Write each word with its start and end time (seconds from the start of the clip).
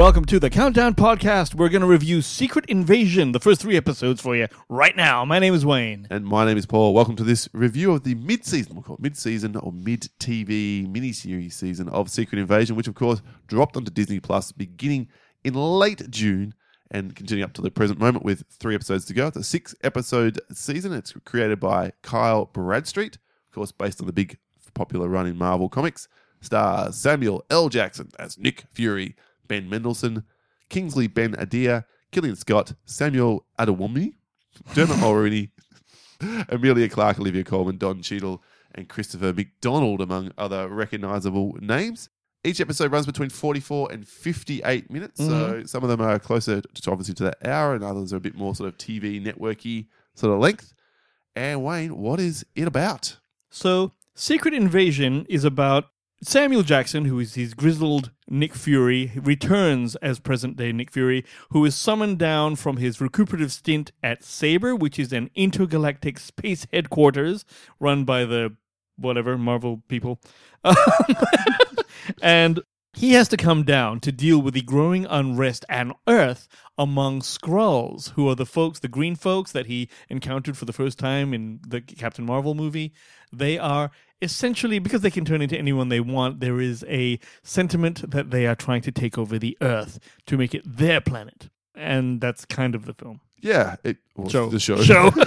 Welcome 0.00 0.24
to 0.24 0.40
the 0.40 0.48
Countdown 0.48 0.94
Podcast. 0.94 1.54
We're 1.54 1.68
going 1.68 1.82
to 1.82 1.86
review 1.86 2.22
Secret 2.22 2.64
Invasion, 2.68 3.32
the 3.32 3.38
first 3.38 3.60
three 3.60 3.76
episodes 3.76 4.22
for 4.22 4.34
you 4.34 4.48
right 4.70 4.96
now. 4.96 5.26
My 5.26 5.38
name 5.38 5.52
is 5.52 5.66
Wayne. 5.66 6.06
And 6.08 6.24
my 6.24 6.46
name 6.46 6.56
is 6.56 6.64
Paul. 6.64 6.94
Welcome 6.94 7.16
to 7.16 7.22
this 7.22 7.50
review 7.52 7.92
of 7.92 8.02
the 8.02 8.14
mid-season, 8.14 8.74
we'll 8.74 8.82
call 8.82 8.96
it 8.96 9.02
mid-season 9.02 9.56
or 9.56 9.72
mid-TV 9.72 10.90
miniseries 10.90 11.52
season 11.52 11.90
of 11.90 12.08
Secret 12.08 12.38
Invasion, 12.38 12.76
which 12.76 12.88
of 12.88 12.94
course 12.94 13.20
dropped 13.46 13.76
onto 13.76 13.90
Disney 13.90 14.20
Plus 14.20 14.52
beginning 14.52 15.08
in 15.44 15.52
late 15.52 16.10
June 16.10 16.54
and 16.90 17.14
continuing 17.14 17.44
up 17.44 17.52
to 17.52 17.60
the 17.60 17.70
present 17.70 18.00
moment 18.00 18.24
with 18.24 18.44
three 18.48 18.74
episodes 18.74 19.04
to 19.04 19.12
go. 19.12 19.26
It's 19.26 19.36
a 19.36 19.44
six-episode 19.44 20.40
season. 20.50 20.94
It's 20.94 21.12
created 21.26 21.60
by 21.60 21.92
Kyle 22.00 22.46
Bradstreet, 22.46 23.16
of 23.16 23.54
course, 23.54 23.70
based 23.70 24.00
on 24.00 24.06
the 24.06 24.14
big 24.14 24.38
popular 24.72 25.08
run 25.08 25.26
in 25.26 25.36
Marvel 25.36 25.68
Comics. 25.68 26.08
Stars 26.40 26.96
Samuel 26.96 27.44
L. 27.50 27.68
Jackson 27.68 28.08
as 28.18 28.38
Nick 28.38 28.64
Fury, 28.72 29.14
Ben 29.50 29.68
Mendelsohn, 29.68 30.22
Kingsley 30.68 31.08
Ben 31.08 31.34
Adir, 31.34 31.84
Killian 32.12 32.36
Scott, 32.36 32.74
Samuel 32.84 33.44
Adewunmi, 33.58 34.12
Dermot 34.74 34.96
Mulroney, 35.00 35.50
Emilia 36.48 36.88
Clarke, 36.88 37.18
Olivia 37.18 37.42
Colman, 37.42 37.76
Don 37.76 38.00
Cheadle, 38.00 38.40
and 38.76 38.88
Christopher 38.88 39.32
McDonald, 39.32 40.00
among 40.00 40.30
other 40.38 40.68
recognizable 40.68 41.56
names. 41.60 42.08
Each 42.44 42.60
episode 42.60 42.92
runs 42.92 43.06
between 43.06 43.28
44 43.28 43.90
and 43.90 44.06
58 44.06 44.88
minutes, 44.88 45.18
so 45.18 45.24
mm-hmm. 45.24 45.64
some 45.66 45.82
of 45.82 45.90
them 45.90 46.00
are 46.00 46.20
closer 46.20 46.60
to 46.60 46.90
obviously 46.90 47.14
to 47.14 47.24
that 47.24 47.44
hour, 47.44 47.74
and 47.74 47.82
others 47.82 48.12
are 48.12 48.18
a 48.18 48.20
bit 48.20 48.36
more 48.36 48.54
sort 48.54 48.68
of 48.68 48.78
TV 48.78 49.20
networky 49.20 49.88
sort 50.14 50.32
of 50.32 50.38
length. 50.38 50.74
And 51.34 51.64
Wayne, 51.64 51.98
what 51.98 52.20
is 52.20 52.46
it 52.54 52.68
about? 52.68 53.18
So, 53.50 53.94
Secret 54.14 54.54
Invasion 54.54 55.26
is 55.28 55.42
about 55.42 55.86
Samuel 56.22 56.62
Jackson, 56.62 57.06
who 57.06 57.18
is 57.18 57.34
his 57.34 57.54
grizzled 57.54 58.10
Nick 58.28 58.54
Fury, 58.54 59.10
returns 59.16 59.96
as 59.96 60.20
present 60.20 60.54
day 60.58 60.70
Nick 60.70 60.90
Fury, 60.90 61.24
who 61.50 61.64
is 61.64 61.74
summoned 61.74 62.18
down 62.18 62.56
from 62.56 62.76
his 62.76 63.00
recuperative 63.00 63.50
stint 63.50 63.92
at 64.02 64.22
Saber, 64.22 64.76
which 64.76 64.98
is 64.98 65.14
an 65.14 65.30
intergalactic 65.34 66.18
space 66.18 66.66
headquarters 66.74 67.46
run 67.78 68.04
by 68.04 68.26
the 68.26 68.54
whatever 68.98 69.38
Marvel 69.38 69.82
people. 69.88 70.20
and 72.22 72.60
he 72.92 73.12
has 73.12 73.28
to 73.28 73.36
come 73.36 73.64
down 73.64 74.00
to 74.00 74.12
deal 74.12 74.40
with 74.40 74.54
the 74.54 74.62
growing 74.62 75.06
unrest 75.06 75.64
on 75.70 75.92
Earth 76.08 76.48
among 76.76 77.20
Skrulls, 77.20 78.10
who 78.12 78.28
are 78.28 78.34
the 78.34 78.46
folks, 78.46 78.80
the 78.80 78.88
green 78.88 79.14
folks 79.14 79.52
that 79.52 79.66
he 79.66 79.88
encountered 80.08 80.56
for 80.56 80.64
the 80.64 80.72
first 80.72 80.98
time 80.98 81.32
in 81.32 81.60
the 81.66 81.80
Captain 81.80 82.24
Marvel 82.26 82.54
movie. 82.54 82.92
They 83.32 83.58
are 83.58 83.90
essentially, 84.22 84.78
because 84.78 85.02
they 85.02 85.10
can 85.10 85.24
turn 85.24 85.40
into 85.40 85.56
anyone 85.56 85.88
they 85.88 86.00
want, 86.00 86.40
there 86.40 86.60
is 86.60 86.84
a 86.88 87.18
sentiment 87.42 88.10
that 88.10 88.30
they 88.30 88.46
are 88.46 88.56
trying 88.56 88.82
to 88.82 88.92
take 88.92 89.16
over 89.16 89.38
the 89.38 89.56
Earth 89.60 89.98
to 90.26 90.36
make 90.36 90.54
it 90.54 90.62
their 90.66 91.00
planet. 91.00 91.48
And 91.74 92.20
that's 92.20 92.44
kind 92.44 92.74
of 92.74 92.84
the 92.84 92.92
film. 92.92 93.20
Yeah, 93.40 93.76
it, 93.84 93.98
well, 94.16 94.28
Show. 94.28 94.48
the 94.50 94.60
show. 94.60 94.82
Show. 94.82 95.10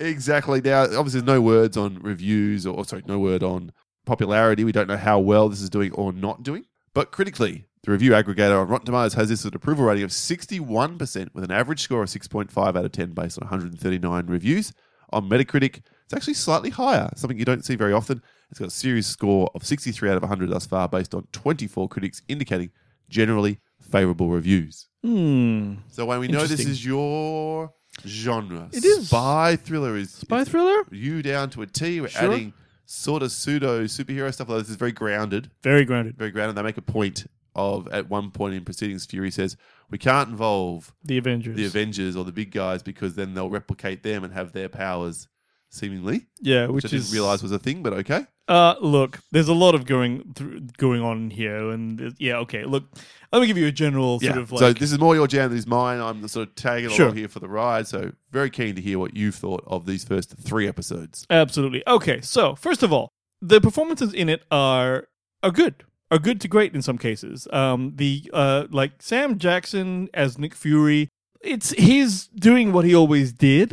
Exactly. 0.00 0.60
Now, 0.60 0.82
obviously, 0.82 1.20
there's 1.20 1.24
no 1.24 1.40
words 1.40 1.76
on 1.76 1.98
reviews, 2.02 2.66
or 2.66 2.84
sorry, 2.84 3.02
no 3.06 3.18
word 3.18 3.42
on 3.42 3.72
popularity. 4.04 4.64
We 4.64 4.72
don't 4.72 4.88
know 4.88 4.96
how 4.96 5.18
well 5.18 5.48
this 5.48 5.60
is 5.60 5.70
doing 5.70 5.92
or 5.92 6.12
not 6.12 6.42
doing. 6.42 6.64
But 6.94 7.10
critically, 7.12 7.66
the 7.84 7.90
review 7.90 8.12
aggregator 8.12 8.60
on 8.60 8.68
Rotten 8.68 8.86
Tomatoes 8.86 9.14
has 9.14 9.28
this 9.28 9.46
at 9.46 9.54
approval 9.54 9.84
rating 9.84 10.04
of 10.04 10.10
61%, 10.10 11.28
with 11.34 11.44
an 11.44 11.50
average 11.50 11.80
score 11.82 12.02
of 12.02 12.08
6.5 12.08 12.56
out 12.76 12.84
of 12.84 12.92
10 12.92 13.12
based 13.12 13.38
on 13.40 13.46
139 13.48 14.26
reviews. 14.26 14.72
On 15.12 15.28
Metacritic, 15.28 15.80
it's 16.04 16.14
actually 16.14 16.34
slightly 16.34 16.70
higher, 16.70 17.10
something 17.16 17.38
you 17.38 17.44
don't 17.44 17.64
see 17.64 17.74
very 17.74 17.92
often. 17.92 18.22
It's 18.50 18.58
got 18.58 18.68
a 18.68 18.70
series 18.70 19.06
score 19.06 19.50
of 19.54 19.64
63 19.64 20.10
out 20.10 20.16
of 20.16 20.22
100 20.22 20.50
thus 20.50 20.66
far, 20.66 20.88
based 20.88 21.14
on 21.14 21.26
24 21.32 21.88
critics, 21.88 22.22
indicating 22.28 22.70
generally 23.08 23.58
favorable 23.80 24.28
reviews. 24.28 24.88
hmm. 25.02 25.74
So, 25.90 26.06
when 26.06 26.20
we 26.20 26.28
know 26.28 26.46
this 26.46 26.60
is 26.60 26.84
your 26.84 27.72
genre, 28.06 28.68
It 28.72 28.84
is. 28.84 29.08
spy 29.08 29.56
thriller 29.56 29.96
is 29.96 30.10
Spy 30.12 30.44
thriller? 30.44 30.84
you 30.90 31.22
down 31.22 31.50
to 31.50 31.62
a 31.62 31.66
T. 31.66 32.00
We're 32.00 32.08
Sure. 32.08 32.32
adding 32.32 32.52
sort 32.92 33.22
of 33.22 33.32
pseudo 33.32 33.84
superhero 33.84 34.32
stuff. 34.32 34.48
Like 34.48 34.58
this 34.60 34.70
is 34.70 34.76
very 34.76 34.92
grounded, 34.92 35.50
Very 35.62 35.84
grounded. 35.84 36.16
very 36.16 36.30
grounded. 36.30 36.56
They 36.56 36.62
make 36.62 36.76
a 36.76 36.82
point 36.82 37.26
of 37.54 37.86
at 37.88 38.08
one 38.08 38.30
point 38.30 38.54
in 38.54 38.64
proceedings, 38.64 39.04
Fury 39.06 39.30
says 39.30 39.56
we 39.90 39.98
can't 39.98 40.30
involve 40.30 40.94
The 41.04 41.18
Avengers. 41.18 41.56
the 41.56 41.66
Avengers 41.66 42.16
or 42.16 42.24
the 42.24 42.32
big 42.32 42.50
guys 42.50 42.82
because 42.82 43.14
then 43.14 43.34
they'll 43.34 43.50
replicate 43.50 44.02
them 44.02 44.24
and 44.24 44.32
have 44.32 44.52
their 44.52 44.68
powers. 44.70 45.28
Seemingly, 45.74 46.26
yeah, 46.38 46.66
which, 46.66 46.84
which, 46.84 46.92
I 46.92 46.96
is 46.96 47.04
didn't 47.06 47.14
realize 47.14 47.42
was 47.42 47.50
a 47.50 47.58
thing, 47.58 47.82
but 47.82 47.94
okay. 47.94 48.26
Uh, 48.46 48.74
look, 48.82 49.20
there's 49.30 49.48
a 49.48 49.54
lot 49.54 49.74
of 49.74 49.86
going 49.86 50.34
through, 50.34 50.60
going 50.76 51.00
on 51.00 51.30
here, 51.30 51.70
and 51.70 51.98
uh, 51.98 52.10
yeah, 52.18 52.36
okay. 52.40 52.64
Look, 52.66 52.84
let 53.32 53.40
me 53.40 53.46
give 53.46 53.56
you 53.56 53.66
a 53.68 53.72
general 53.72 54.20
sort 54.20 54.34
Yeah. 54.34 54.42
of 54.42 54.52
like. 54.52 54.58
so 54.60 54.72
this 54.74 54.92
is 54.92 54.98
more 54.98 55.14
your 55.14 55.26
jam 55.26 55.48
than 55.48 55.56
is 55.56 55.66
mine. 55.66 55.98
I'm 55.98 56.20
the 56.20 56.28
sort 56.28 56.48
of 56.48 56.54
tagging 56.56 56.90
Sure. 56.90 57.06
along 57.06 57.16
here 57.16 57.26
for 57.28 57.38
the 57.40 57.48
ride. 57.48 57.86
So 57.88 58.12
very 58.30 58.50
keen 58.50 58.74
to 58.74 58.82
hear 58.82 58.98
what 58.98 59.16
you've 59.16 59.34
thought 59.34 59.64
of 59.66 59.86
these 59.86 60.04
first 60.04 60.34
three 60.36 60.68
episodes. 60.68 61.24
Absolutely. 61.30 61.82
Okay, 61.86 62.20
so 62.20 62.54
first 62.54 62.82
of 62.82 62.92
all, 62.92 63.08
the 63.40 63.58
performances 63.58 64.12
in 64.12 64.28
it 64.28 64.42
are 64.50 65.08
are 65.42 65.50
good. 65.50 65.84
Are 66.10 66.18
good 66.18 66.38
to 66.42 66.48
great 66.48 66.74
in 66.74 66.82
some 66.82 66.98
cases. 66.98 67.48
Um, 67.50 67.94
the 67.96 68.30
uh, 68.34 68.66
like 68.70 69.00
Sam 69.00 69.38
Jackson 69.38 70.10
as 70.12 70.36
Nick 70.36 70.54
Fury, 70.54 71.08
it's 71.40 71.70
he's 71.70 72.26
doing 72.26 72.74
what 72.74 72.84
he 72.84 72.94
always 72.94 73.32
did. 73.32 73.72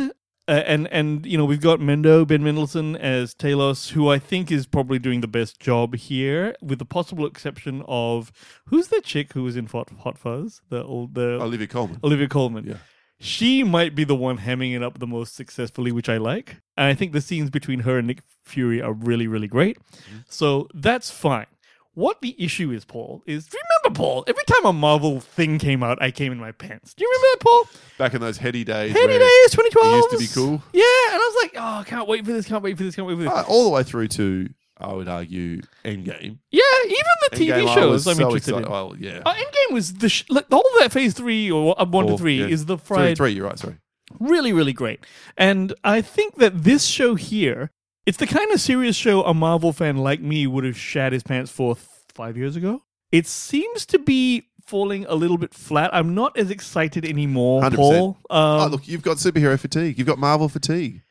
Uh, 0.49 0.63
and 0.65 0.87
and 0.87 1.27
you 1.27 1.37
know 1.37 1.45
we've 1.45 1.61
got 1.61 1.79
Mendo 1.79 2.25
Ben 2.25 2.43
Mendelsohn 2.43 2.95
as 2.95 3.35
Talos, 3.35 3.91
who 3.91 4.09
I 4.09 4.17
think 4.17 4.51
is 4.51 4.65
probably 4.65 4.97
doing 4.97 5.21
the 5.21 5.27
best 5.27 5.59
job 5.59 5.95
here, 5.95 6.55
with 6.59 6.79
the 6.79 6.85
possible 6.85 7.27
exception 7.27 7.83
of 7.87 8.31
who's 8.65 8.87
the 8.87 8.99
chick 9.01 9.33
who 9.33 9.43
was 9.43 9.55
in 9.55 9.67
Hot, 9.67 9.91
Hot 9.99 10.17
Fuzz, 10.17 10.61
the 10.69 10.83
old 10.83 11.13
the 11.13 11.39
Olivia 11.39 11.67
Colman. 11.67 11.99
Olivia 12.03 12.27
Colman. 12.27 12.65
Yeah. 12.65 12.77
She 13.19 13.63
might 13.63 13.93
be 13.93 14.03
the 14.05 14.15
one 14.15 14.37
hemming 14.37 14.71
it 14.71 14.81
up 14.81 14.97
the 14.97 15.05
most 15.05 15.35
successfully, 15.35 15.91
which 15.91 16.09
I 16.09 16.17
like. 16.17 16.55
And 16.75 16.87
I 16.87 16.95
think 16.95 17.11
the 17.11 17.21
scenes 17.21 17.51
between 17.51 17.81
her 17.81 17.99
and 17.99 18.07
Nick 18.07 18.23
Fury 18.43 18.81
are 18.81 18.93
really, 18.93 19.27
really 19.27 19.47
great. 19.47 19.77
So 20.29 20.67
that's 20.73 21.11
fine. 21.11 21.45
What 21.93 22.21
the 22.21 22.33
issue 22.43 22.71
is, 22.71 22.85
Paul, 22.85 23.21
is 23.27 23.49
Paul? 23.91 24.23
Every 24.27 24.43
time 24.45 24.65
a 24.65 24.73
Marvel 24.73 25.19
thing 25.19 25.59
came 25.59 25.83
out, 25.83 26.01
I 26.01 26.11
came 26.11 26.31
in 26.31 26.37
my 26.39 26.51
pants. 26.51 26.93
Do 26.93 27.03
you 27.03 27.09
remember 27.11 27.27
that, 27.33 27.39
Paul? 27.41 27.81
Back 27.97 28.13
in 28.13 28.21
those 28.21 28.37
heady 28.37 28.63
days. 28.63 28.93
Heady 28.93 29.17
Days 29.17 29.51
2012. 29.51 29.87
It 29.87 29.95
used 29.97 30.09
to 30.11 30.17
be 30.17 30.27
cool. 30.47 30.63
Yeah, 30.73 30.83
and 31.13 31.15
I 31.15 31.17
was 31.33 31.43
like, 31.43 31.51
oh, 31.57 31.83
can't 31.85 32.07
wait 32.07 32.25
for 32.25 32.31
this, 32.31 32.45
can't 32.45 32.63
wait 32.63 32.77
for 32.77 32.83
this, 32.83 32.95
can't 32.95 33.07
wait 33.07 33.15
for 33.17 33.23
this. 33.23 33.31
Uh, 33.31 33.43
all 33.47 33.63
the 33.65 33.69
way 33.71 33.83
through 33.83 34.07
to, 34.09 34.49
I 34.77 34.93
would 34.93 35.07
argue, 35.07 35.61
Endgame. 35.83 36.37
yeah, 36.51 36.61
even 36.85 36.95
the 37.31 37.35
TV 37.37 37.47
Endgame, 37.49 37.67
I 37.67 37.75
shows 37.75 37.91
was 37.91 38.07
I'm 38.07 38.15
so 38.15 38.23
interested 38.27 38.51
excited. 38.51 38.65
in. 38.67 38.71
Well, 38.71 38.95
yeah. 38.97 39.21
Uh, 39.25 39.33
Endgame 39.33 39.73
was 39.73 39.93
the 39.95 40.09
sh- 40.09 40.25
like, 40.29 40.45
all 40.51 40.63
that 40.79 40.91
phase 40.91 41.13
three 41.13 41.51
or 41.51 41.75
uh, 41.79 41.85
one 41.85 42.07
to 42.07 42.17
three 42.17 42.39
yeah. 42.39 42.47
is 42.47 42.65
the 42.65 42.77
Three, 42.77 42.95
fried 42.95 43.17
three, 43.17 43.31
you're 43.31 43.47
right, 43.47 43.59
sorry. 43.59 43.77
really 44.19 44.51
really 44.53 44.73
great 44.73 45.05
and 45.37 45.73
i 45.83 46.01
think 46.01 46.35
that 46.37 46.63
this 46.63 46.85
show 46.85 47.13
here 47.15 47.69
it's 48.07 48.17
the 48.17 48.25
kind 48.25 48.51
of 48.51 48.59
serious 48.59 48.95
show 48.95 49.21
a 49.23 49.33
marvel 49.35 49.71
fan 49.71 49.97
like 49.97 50.19
me 50.19 50.47
would 50.47 50.63
have 50.63 50.75
shat 50.77 51.13
his 51.13 51.21
pants 51.21 51.51
for 51.51 51.75
five 52.15 52.35
years 52.35 52.55
ago 52.55 52.81
it 53.11 53.25
seems 53.27 53.85
to 53.87 53.99
be 53.99 54.43
falling 54.65 55.05
a 55.09 55.15
little 55.15 55.37
bit 55.37 55.53
flat 55.53 55.89
i'm 55.93 56.13
not 56.13 56.37
as 56.37 56.51
excited 56.51 57.03
anymore 57.05 57.61
100%. 57.63 57.75
paul 57.75 58.17
um, 58.29 58.59
oh, 58.61 58.67
look, 58.67 58.87
you've 58.87 59.01
got 59.01 59.17
superhero 59.17 59.57
fatigue. 59.59 59.97
You've 59.97 60.07
got 60.07 60.19
Marvel 60.19 60.47
fatigue. 60.49 61.01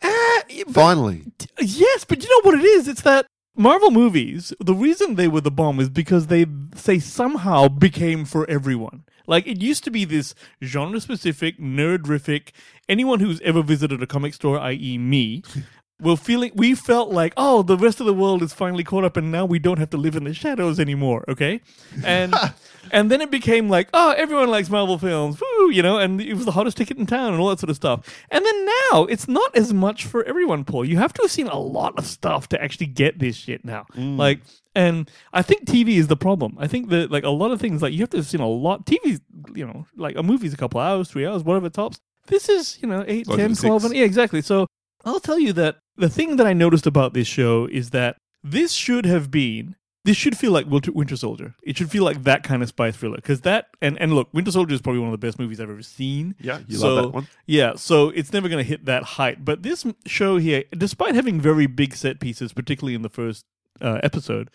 but- 0.00 0.72
Finally. 0.72 1.24
yes 1.60 2.04
but 2.04 2.22
you 2.22 2.28
know 2.28 2.40
what 2.50 2.58
it 2.58 2.64
is 2.64 2.86
it's 2.88 3.02
that 3.02 3.26
marvel 3.56 3.90
movies 3.90 4.52
the 4.60 4.74
reason 4.74 5.16
they 5.16 5.26
were 5.28 5.40
the 5.40 5.50
bomb 5.50 5.80
is 5.80 5.88
because 5.88 6.28
they 6.28 6.46
say 6.76 6.98
somehow 6.98 7.66
became 7.68 8.24
for 8.24 8.48
everyone 8.48 9.02
like 9.26 9.46
it 9.46 9.60
used 9.60 9.82
to 9.84 9.90
be 9.90 10.04
this 10.04 10.34
genre 10.62 11.00
specific 11.00 11.58
nerdrific 11.58 12.50
anyone 12.88 13.18
who's 13.20 13.40
ever 13.40 13.62
visited 13.62 14.00
a 14.02 14.06
comic 14.06 14.32
store 14.32 14.58
i.e 14.60 14.96
me 14.96 15.42
were 16.00 16.16
feeling 16.16 16.52
we 16.54 16.74
felt 16.74 17.10
like 17.10 17.32
oh 17.36 17.62
the 17.62 17.76
rest 17.76 18.00
of 18.00 18.06
the 18.06 18.14
world 18.14 18.42
is 18.42 18.52
finally 18.52 18.84
caught 18.84 19.04
up 19.04 19.16
and 19.16 19.32
now 19.32 19.44
we 19.44 19.58
don't 19.58 19.78
have 19.78 19.90
to 19.90 19.96
live 19.96 20.14
in 20.14 20.24
the 20.24 20.32
shadows 20.32 20.78
anymore 20.78 21.24
okay 21.28 21.60
and 22.04 22.34
and 22.92 23.10
then 23.10 23.20
it 23.20 23.30
became 23.30 23.68
like 23.68 23.88
oh 23.92 24.12
everyone 24.16 24.48
likes 24.48 24.70
marvel 24.70 24.98
films 24.98 25.40
woo, 25.40 25.70
you 25.70 25.82
know 25.82 25.98
and 25.98 26.20
it 26.20 26.34
was 26.34 26.44
the 26.44 26.52
hottest 26.52 26.76
ticket 26.76 26.96
in 26.98 27.06
town 27.06 27.32
and 27.32 27.40
all 27.40 27.48
that 27.48 27.58
sort 27.58 27.70
of 27.70 27.76
stuff 27.76 28.24
and 28.30 28.44
then 28.44 28.66
now 28.90 29.04
it's 29.04 29.26
not 29.26 29.54
as 29.56 29.72
much 29.72 30.04
for 30.04 30.24
everyone 30.24 30.64
paul 30.64 30.84
you 30.84 30.96
have 30.98 31.12
to 31.12 31.22
have 31.22 31.30
seen 31.30 31.48
a 31.48 31.58
lot 31.58 31.98
of 31.98 32.06
stuff 32.06 32.48
to 32.48 32.62
actually 32.62 32.86
get 32.86 33.18
this 33.18 33.36
shit 33.36 33.64
now 33.64 33.84
like 33.96 34.40
and 34.74 35.10
I 35.32 35.42
think 35.42 35.64
TV 35.64 35.96
is 35.96 36.06
the 36.06 36.16
problem. 36.16 36.56
I 36.56 36.68
think 36.68 36.88
that 36.90 37.10
like 37.10 37.24
a 37.24 37.30
lot 37.30 37.50
of 37.50 37.60
things 37.60 37.82
like 37.82 37.92
you 37.92 37.98
have 38.00 38.10
to 38.10 38.18
have 38.18 38.26
seen 38.26 38.40
a 38.40 38.46
lot 38.46 38.86
TV's 38.86 39.20
you 39.54 39.66
know, 39.66 39.86
like 39.96 40.16
a 40.16 40.22
movie's 40.22 40.54
a 40.54 40.56
couple 40.56 40.80
hours, 40.80 41.10
three 41.10 41.26
hours, 41.26 41.42
whatever 41.42 41.68
tops. 41.68 42.00
This 42.28 42.48
is, 42.48 42.78
you 42.80 42.88
know, 42.88 43.04
8, 43.06 43.26
Closer 43.26 43.48
10, 43.48 43.54
12, 43.56 43.84
and 43.86 43.96
yeah, 43.96 44.04
exactly. 44.04 44.40
So 44.40 44.66
I'll 45.04 45.18
tell 45.18 45.38
you 45.38 45.52
that 45.54 45.78
the 45.98 46.08
thing 46.08 46.36
that 46.36 46.46
I 46.46 46.52
noticed 46.52 46.86
about 46.86 47.12
this 47.14 47.26
show 47.26 47.66
is 47.66 47.90
that 47.90 48.16
this 48.42 48.72
should 48.72 49.04
have 49.04 49.30
been 49.30 49.74
this 50.04 50.16
should 50.16 50.38
feel 50.38 50.52
like 50.52 50.64
Winter, 50.66 51.16
Soldier. 51.16 51.54
It 51.62 51.76
should 51.76 51.90
feel 51.90 52.02
like 52.02 52.22
that 52.22 52.42
kind 52.42 52.62
of 52.62 52.68
spy 52.70 52.90
thriller 52.92 53.16
because 53.16 53.42
that 53.42 53.66
and 53.82 53.98
and 54.00 54.14
look, 54.14 54.32
Winter 54.32 54.50
Soldier 54.50 54.74
is 54.74 54.80
probably 54.80 55.00
one 55.00 55.08
of 55.08 55.20
the 55.20 55.26
best 55.26 55.38
movies 55.38 55.60
I've 55.60 55.68
ever 55.68 55.82
seen. 55.82 56.34
Yeah, 56.40 56.60
you 56.66 56.78
so, 56.78 56.94
love 56.94 57.04
that 57.04 57.10
one. 57.10 57.28
Yeah, 57.46 57.74
so 57.76 58.08
it's 58.08 58.32
never 58.32 58.48
going 58.48 58.64
to 58.64 58.68
hit 58.68 58.86
that 58.86 59.02
height. 59.02 59.44
But 59.44 59.62
this 59.64 59.84
show 60.06 60.38
here, 60.38 60.64
despite 60.72 61.14
having 61.14 61.40
very 61.42 61.66
big 61.66 61.94
set 61.94 62.20
pieces, 62.20 62.54
particularly 62.54 62.94
in 62.94 63.02
the 63.02 63.10
first 63.10 63.44
uh, 63.82 64.00
episode, 64.02 64.50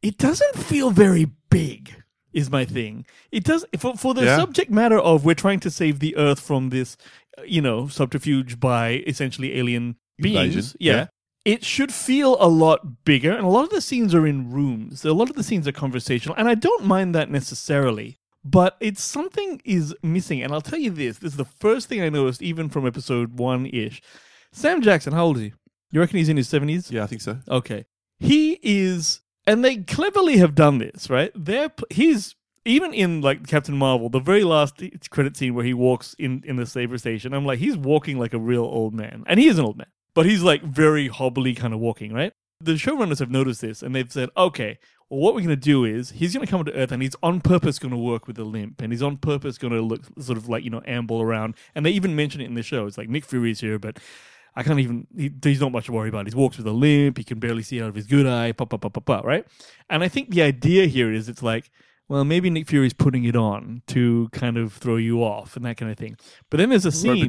it 0.00 0.16
doesn't 0.16 0.56
feel 0.56 0.90
very 0.90 1.26
big. 1.50 1.94
is 2.32 2.50
my 2.50 2.64
thing. 2.64 3.04
It 3.32 3.44
does 3.44 3.66
for 3.78 3.94
for 3.96 4.14
the 4.14 4.24
Yeah. 4.24 4.36
subject 4.38 4.70
matter 4.70 4.98
of 4.98 5.24
we're 5.24 5.34
trying 5.34 5.60
to 5.60 5.70
save 5.70 5.98
the 5.98 6.16
Earth 6.16 6.40
from 6.40 6.70
this, 6.70 6.96
uh, 7.36 7.42
you 7.42 7.60
know, 7.60 7.88
subterfuge 7.88 8.58
by 8.60 9.02
essentially 9.06 9.58
alien 9.58 9.96
beings. 10.18 10.76
Yeah. 10.78 10.92
yeah. 10.92 11.06
It 11.44 11.64
should 11.64 11.92
feel 11.92 12.36
a 12.40 12.48
lot 12.48 13.04
bigger, 13.04 13.32
and 13.32 13.44
a 13.44 13.48
lot 13.48 13.64
of 13.64 13.70
the 13.70 13.80
scenes 13.80 14.14
are 14.14 14.26
in 14.26 14.50
rooms. 14.50 15.04
A 15.04 15.12
lot 15.12 15.30
of 15.30 15.36
the 15.36 15.42
scenes 15.42 15.66
are 15.66 15.72
conversational, 15.72 16.36
and 16.36 16.48
I 16.48 16.54
don't 16.54 16.84
mind 16.84 17.14
that 17.14 17.30
necessarily. 17.30 18.18
But 18.44 18.76
it's 18.80 19.02
something 19.02 19.60
is 19.64 19.94
missing, 20.02 20.42
and 20.42 20.52
I'll 20.52 20.60
tell 20.60 20.78
you 20.78 20.90
this: 20.90 21.18
this 21.18 21.32
is 21.32 21.36
the 21.38 21.44
first 21.44 21.88
thing 21.88 22.02
I 22.02 22.08
noticed, 22.08 22.42
even 22.42 22.68
from 22.68 22.86
episode 22.86 23.38
one 23.38 23.66
ish. 23.66 24.02
Sam 24.52 24.82
Jackson, 24.82 25.12
how 25.12 25.26
old 25.26 25.36
is 25.36 25.44
he? 25.44 25.52
You 25.90 26.00
reckon 26.00 26.18
he's 26.18 26.28
in 26.28 26.36
his 26.36 26.48
seventies? 26.48 26.90
Yeah, 26.90 27.04
I 27.04 27.06
think 27.06 27.22
so. 27.22 27.38
Okay. 27.48 27.86
He 28.18 28.58
is, 28.62 29.20
and 29.46 29.64
they 29.64 29.78
cleverly 29.78 30.38
have 30.38 30.54
done 30.54 30.78
this, 30.78 31.08
right? 31.08 31.32
They're 31.34 31.70
he's 31.90 32.34
even 32.64 32.92
in 32.92 33.20
like 33.20 33.46
Captain 33.46 33.76
Marvel, 33.76 34.08
the 34.08 34.20
very 34.20 34.44
last 34.44 34.82
credit 35.10 35.36
scene 35.36 35.54
where 35.54 35.64
he 35.64 35.74
walks 35.74 36.14
in 36.18 36.42
in 36.44 36.56
the 36.56 36.66
saber 36.66 36.98
station. 36.98 37.32
I'm 37.32 37.46
like, 37.46 37.58
he's 37.58 37.76
walking 37.76 38.18
like 38.18 38.34
a 38.34 38.38
real 38.38 38.64
old 38.64 38.94
man, 38.94 39.24
and 39.26 39.40
he 39.40 39.48
is 39.48 39.58
an 39.58 39.64
old 39.64 39.78
man, 39.78 39.88
but 40.18 40.26
he's 40.26 40.42
like 40.42 40.64
very 40.64 41.06
hobbly 41.06 41.54
kind 41.54 41.72
of 41.72 41.78
walking, 41.78 42.12
right? 42.12 42.32
The 42.60 42.72
showrunners 42.72 43.20
have 43.20 43.30
noticed 43.30 43.60
this, 43.60 43.84
and 43.84 43.94
they've 43.94 44.10
said, 44.10 44.30
okay. 44.36 44.80
Well, 45.08 45.20
what 45.20 45.32
we're 45.32 45.42
going 45.42 45.50
to 45.50 45.56
do 45.56 45.84
is 45.84 46.10
he's 46.10 46.34
going 46.34 46.44
to 46.44 46.50
come 46.50 46.64
to 46.64 46.74
Earth 46.74 46.90
and 46.90 47.00
he's 47.00 47.14
on 47.22 47.40
purpose 47.40 47.78
going 47.78 47.92
to 47.92 47.96
work 47.96 48.26
with 48.26 48.36
a 48.36 48.42
limp 48.42 48.82
and 48.82 48.92
he's 48.92 49.00
on 49.00 49.18
purpose 49.18 49.58
going 49.58 49.72
to 49.72 49.80
look 49.80 50.02
sort 50.18 50.36
of 50.36 50.48
like, 50.48 50.64
you 50.64 50.70
know, 50.70 50.82
amble 50.86 51.22
around. 51.22 51.54
And 51.76 51.86
they 51.86 51.92
even 51.92 52.16
mention 52.16 52.40
it 52.40 52.46
in 52.46 52.54
the 52.54 52.64
show. 52.64 52.86
It's 52.86 52.98
like 52.98 53.08
Nick 53.08 53.24
Fury's 53.26 53.60
here, 53.60 53.78
but 53.78 54.00
I 54.56 54.64
can't 54.64 54.80
even. 54.80 55.06
He, 55.16 55.30
he's 55.40 55.60
not 55.60 55.70
much 55.70 55.86
to 55.86 55.92
worry 55.92 56.08
about. 56.08 56.26
He 56.26 56.34
walks 56.34 56.56
with 56.56 56.66
a 56.66 56.72
limp. 56.72 57.16
He 57.16 57.22
can 57.22 57.38
barely 57.38 57.62
see 57.62 57.80
out 57.80 57.88
of 57.88 57.94
his 57.94 58.08
good 58.08 58.26
eye. 58.26 58.50
Pa 58.50 58.64
pop, 58.64 58.80
pa 58.80 58.88
pop, 58.88 59.04
pa. 59.04 59.20
Right. 59.20 59.46
And 59.88 60.02
I 60.02 60.08
think 60.08 60.30
the 60.30 60.42
idea 60.42 60.86
here 60.86 61.12
is 61.12 61.28
it's 61.28 61.44
like, 61.44 61.70
well, 62.08 62.24
maybe 62.24 62.48
Nick 62.48 62.66
Fury's 62.66 62.94
putting 62.94 63.24
it 63.24 63.36
on 63.36 63.82
to 63.88 64.30
kind 64.32 64.56
of 64.56 64.72
throw 64.72 64.96
you 64.96 65.22
off 65.22 65.56
and 65.56 65.64
that 65.66 65.76
kind 65.76 65.92
of 65.92 65.98
thing. 65.98 66.16
But 66.50 66.56
then 66.56 66.70
there's 66.70 66.86
a 66.86 66.92
scene. 66.92 67.28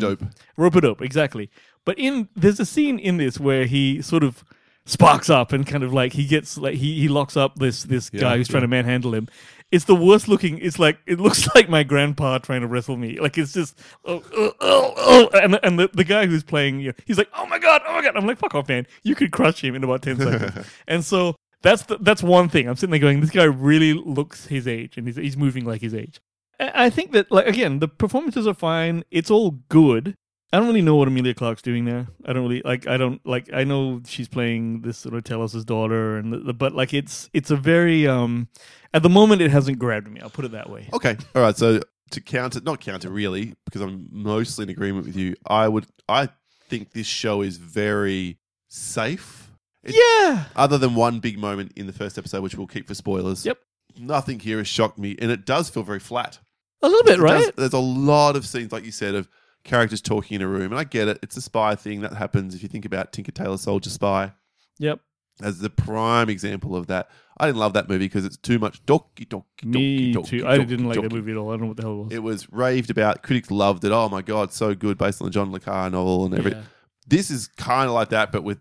Rope 0.57 0.75
it 0.77 0.85
up, 0.85 1.01
exactly. 1.01 1.49
But 1.85 1.97
in 1.97 2.29
there's 2.35 2.59
a 2.59 2.65
scene 2.65 2.99
in 2.99 3.17
this 3.17 3.39
where 3.39 3.65
he 3.65 4.01
sort 4.01 4.23
of 4.23 4.43
sparks 4.85 5.29
up 5.29 5.53
and 5.53 5.65
kind 5.67 5.83
of 5.83 5.93
like 5.93 6.13
he 6.13 6.25
gets 6.25 6.57
like 6.57 6.75
he, 6.75 6.99
he 7.01 7.07
locks 7.07 7.37
up 7.37 7.55
this 7.55 7.83
this 7.83 8.09
Yeah, 8.11 8.21
guy 8.21 8.37
who's 8.37 8.47
trying 8.47 8.63
to 8.63 8.67
manhandle 8.67 9.13
him. 9.13 9.27
It's 9.71 9.85
the 9.85 9.95
worst 9.95 10.27
looking. 10.27 10.57
It's 10.57 10.79
like 10.79 10.97
it 11.05 11.19
looks 11.19 11.47
like 11.55 11.69
my 11.69 11.83
grandpa 11.83 12.39
trying 12.39 12.61
to 12.61 12.67
wrestle 12.67 12.97
me. 12.97 13.19
Like 13.19 13.37
it's 13.37 13.53
just 13.53 13.79
oh, 14.05 14.23
oh, 14.35 14.53
oh, 14.59 14.93
oh. 14.97 15.29
and 15.33 15.59
and 15.63 15.79
the, 15.79 15.89
the 15.93 16.03
guy 16.03 16.25
who's 16.25 16.43
playing, 16.43 16.79
you 16.79 16.87
know, 16.87 16.93
he's 17.05 17.17
like, 17.17 17.29
oh 17.35 17.45
my 17.45 17.59
god, 17.59 17.81
oh 17.87 17.93
my 17.93 18.01
god. 18.01 18.15
I'm 18.17 18.25
like, 18.25 18.39
fuck 18.39 18.55
off, 18.55 18.67
man. 18.67 18.87
You 19.03 19.15
could 19.15 19.31
crush 19.31 19.63
him 19.63 19.75
in 19.75 19.83
about 19.83 20.01
ten 20.01 20.17
seconds. 20.17 20.67
and 20.87 21.05
so 21.05 21.35
that's 21.61 21.83
the, 21.83 21.97
that's 21.97 22.23
one 22.23 22.49
thing. 22.49 22.67
I'm 22.67 22.75
sitting 22.75 22.91
there 22.91 22.99
going, 22.99 23.21
this 23.21 23.31
guy 23.31 23.43
really 23.43 23.93
looks 23.93 24.47
his 24.47 24.67
age, 24.67 24.97
and 24.97 25.07
he's 25.07 25.17
he's 25.17 25.37
moving 25.37 25.65
like 25.65 25.81
his 25.81 25.93
age. 25.93 26.19
I 26.59 26.89
think 26.89 27.13
that 27.13 27.31
like 27.31 27.47
again, 27.47 27.79
the 27.79 27.87
performances 27.87 28.47
are 28.47 28.53
fine. 28.53 29.03
It's 29.11 29.31
all 29.31 29.51
good. 29.69 30.15
I 30.51 30.57
don't 30.57 30.67
really 30.67 30.81
know 30.81 30.95
what 30.95 31.07
Emilia 31.07 31.33
Clarke's 31.35 31.61
doing 31.61 31.85
there. 31.85 32.07
I 32.25 32.33
don't 32.33 32.41
really 32.43 32.61
like. 32.65 32.87
I 32.87 32.97
don't 32.97 33.23
like. 33.25 33.49
I 33.53 33.63
know 33.63 34.01
she's 34.05 34.27
playing 34.27 34.81
this 34.81 34.97
sort 34.97 35.13
of 35.13 35.23
Talos's 35.23 35.63
daughter, 35.63 36.17
and 36.17 36.33
the, 36.33 36.39
the, 36.39 36.53
but 36.53 36.73
like 36.73 36.93
it's 36.93 37.29
it's 37.33 37.51
a 37.51 37.55
very 37.55 38.07
um. 38.07 38.47
At 38.93 39.03
the 39.03 39.09
moment, 39.09 39.41
it 39.43 39.51
hasn't 39.51 39.77
grabbed 39.77 40.09
me. 40.09 40.19
I'll 40.21 40.31
put 40.31 40.45
it 40.45 40.51
that 40.53 40.69
way. 40.69 40.89
Okay. 40.93 41.15
All 41.35 41.41
right. 41.43 41.55
So 41.55 41.81
to 42.11 42.21
counter, 42.21 42.59
not 42.61 42.81
counter 42.81 43.09
really, 43.09 43.53
because 43.65 43.81
I'm 43.81 44.07
mostly 44.11 44.63
in 44.63 44.69
agreement 44.69 45.05
with 45.05 45.15
you. 45.15 45.35
I 45.45 45.67
would, 45.67 45.85
I 46.07 46.29
think 46.67 46.93
this 46.93 47.05
show 47.05 47.43
is 47.43 47.57
very 47.57 48.39
safe. 48.67 49.51
Yeah. 49.85 50.45
Other 50.55 50.79
than 50.79 50.95
one 50.95 51.19
big 51.19 51.37
moment 51.37 51.73
in 51.75 51.85
the 51.85 51.93
first 51.93 52.17
episode, 52.17 52.41
which 52.41 52.55
we'll 52.55 52.65
keep 52.67 52.87
for 52.87 52.95
spoilers. 52.95 53.45
Yep. 53.45 53.59
Nothing 53.99 54.39
here 54.39 54.57
has 54.57 54.67
shocked 54.67 54.97
me, 54.97 55.15
and 55.21 55.29
it 55.29 55.45
does 55.45 55.69
feel 55.69 55.83
very 55.83 55.99
flat. 55.99 56.39
A 56.81 56.87
little 56.87 57.03
bit, 57.03 57.19
It 57.19 57.21
right? 57.21 57.41
does- 57.41 57.51
there's 57.57 57.73
a 57.73 57.79
lot 57.79 58.35
of 58.35 58.45
scenes, 58.47 58.71
like 58.71 58.85
you 58.85 58.91
said, 58.91 59.13
of 59.13 59.29
characters 59.69 60.01
talking 60.01 60.35
in 60.35 60.41
a 60.41 60.47
room, 60.47 60.71
and 60.71 60.75
I 60.79 60.83
get 60.83 61.07
it. 61.07 61.19
It's 61.23 61.37
a 61.37 61.41
spy 61.41 61.75
thing 61.75 62.01
that 62.01 62.13
happens 62.13 62.55
if 62.55 62.63
you 62.63 62.69
think 62.69 62.85
about 62.85 63.11
Tinker 63.13 63.31
Tailor 63.31 63.57
Soldier 63.57 63.89
Spy 63.89 64.33
Yep. 64.79 64.99
as 65.41 65.59
the 65.59 65.69
prime 65.69 66.29
example 66.29 66.75
of 66.75 66.87
that. 66.87 67.09
I 67.37 67.45
didn't 67.45 67.59
love 67.59 67.73
that 67.73 67.87
movie 67.87 68.05
because 68.05 68.25
it's 68.25 68.35
too 68.37 68.59
much 68.59 68.85
doki 68.85 69.25
doki 69.27 69.63
Me 69.63 70.13
doki 70.13 70.15
doki. 70.15 70.25
too. 70.27 70.47
I 70.47 70.57
didn't 70.57 70.87
like 70.87 71.01
that 71.01 71.13
movie 71.13 71.31
at 71.31 71.37
all. 71.37 71.49
I 71.49 71.53
don't 71.53 71.61
know 71.61 71.67
what 71.67 71.77
the 71.77 71.83
hell 71.83 71.93
it 71.93 72.03
was. 72.03 72.13
It 72.13 72.23
was 72.23 72.51
raved 72.51 72.89
about. 72.89 73.23
Critics 73.23 73.49
loved 73.49 73.85
it. 73.85 73.91
Oh 73.93 74.09
my 74.09 74.21
god, 74.21 74.51
so 74.51 74.75
good, 74.75 74.97
based 74.97 75.21
on 75.21 75.27
the 75.27 75.31
John 75.31 75.51
le 75.51 75.59
Carre 75.61 75.89
novel 75.89 76.25
and 76.25 76.33
everything. 76.37 76.59
Yeah. 76.61 76.67
This 77.07 77.31
is 77.31 77.47
kind 77.47 77.87
of 77.87 77.93
like 77.95 78.09
that, 78.09 78.31
but 78.33 78.43
with 78.43 78.59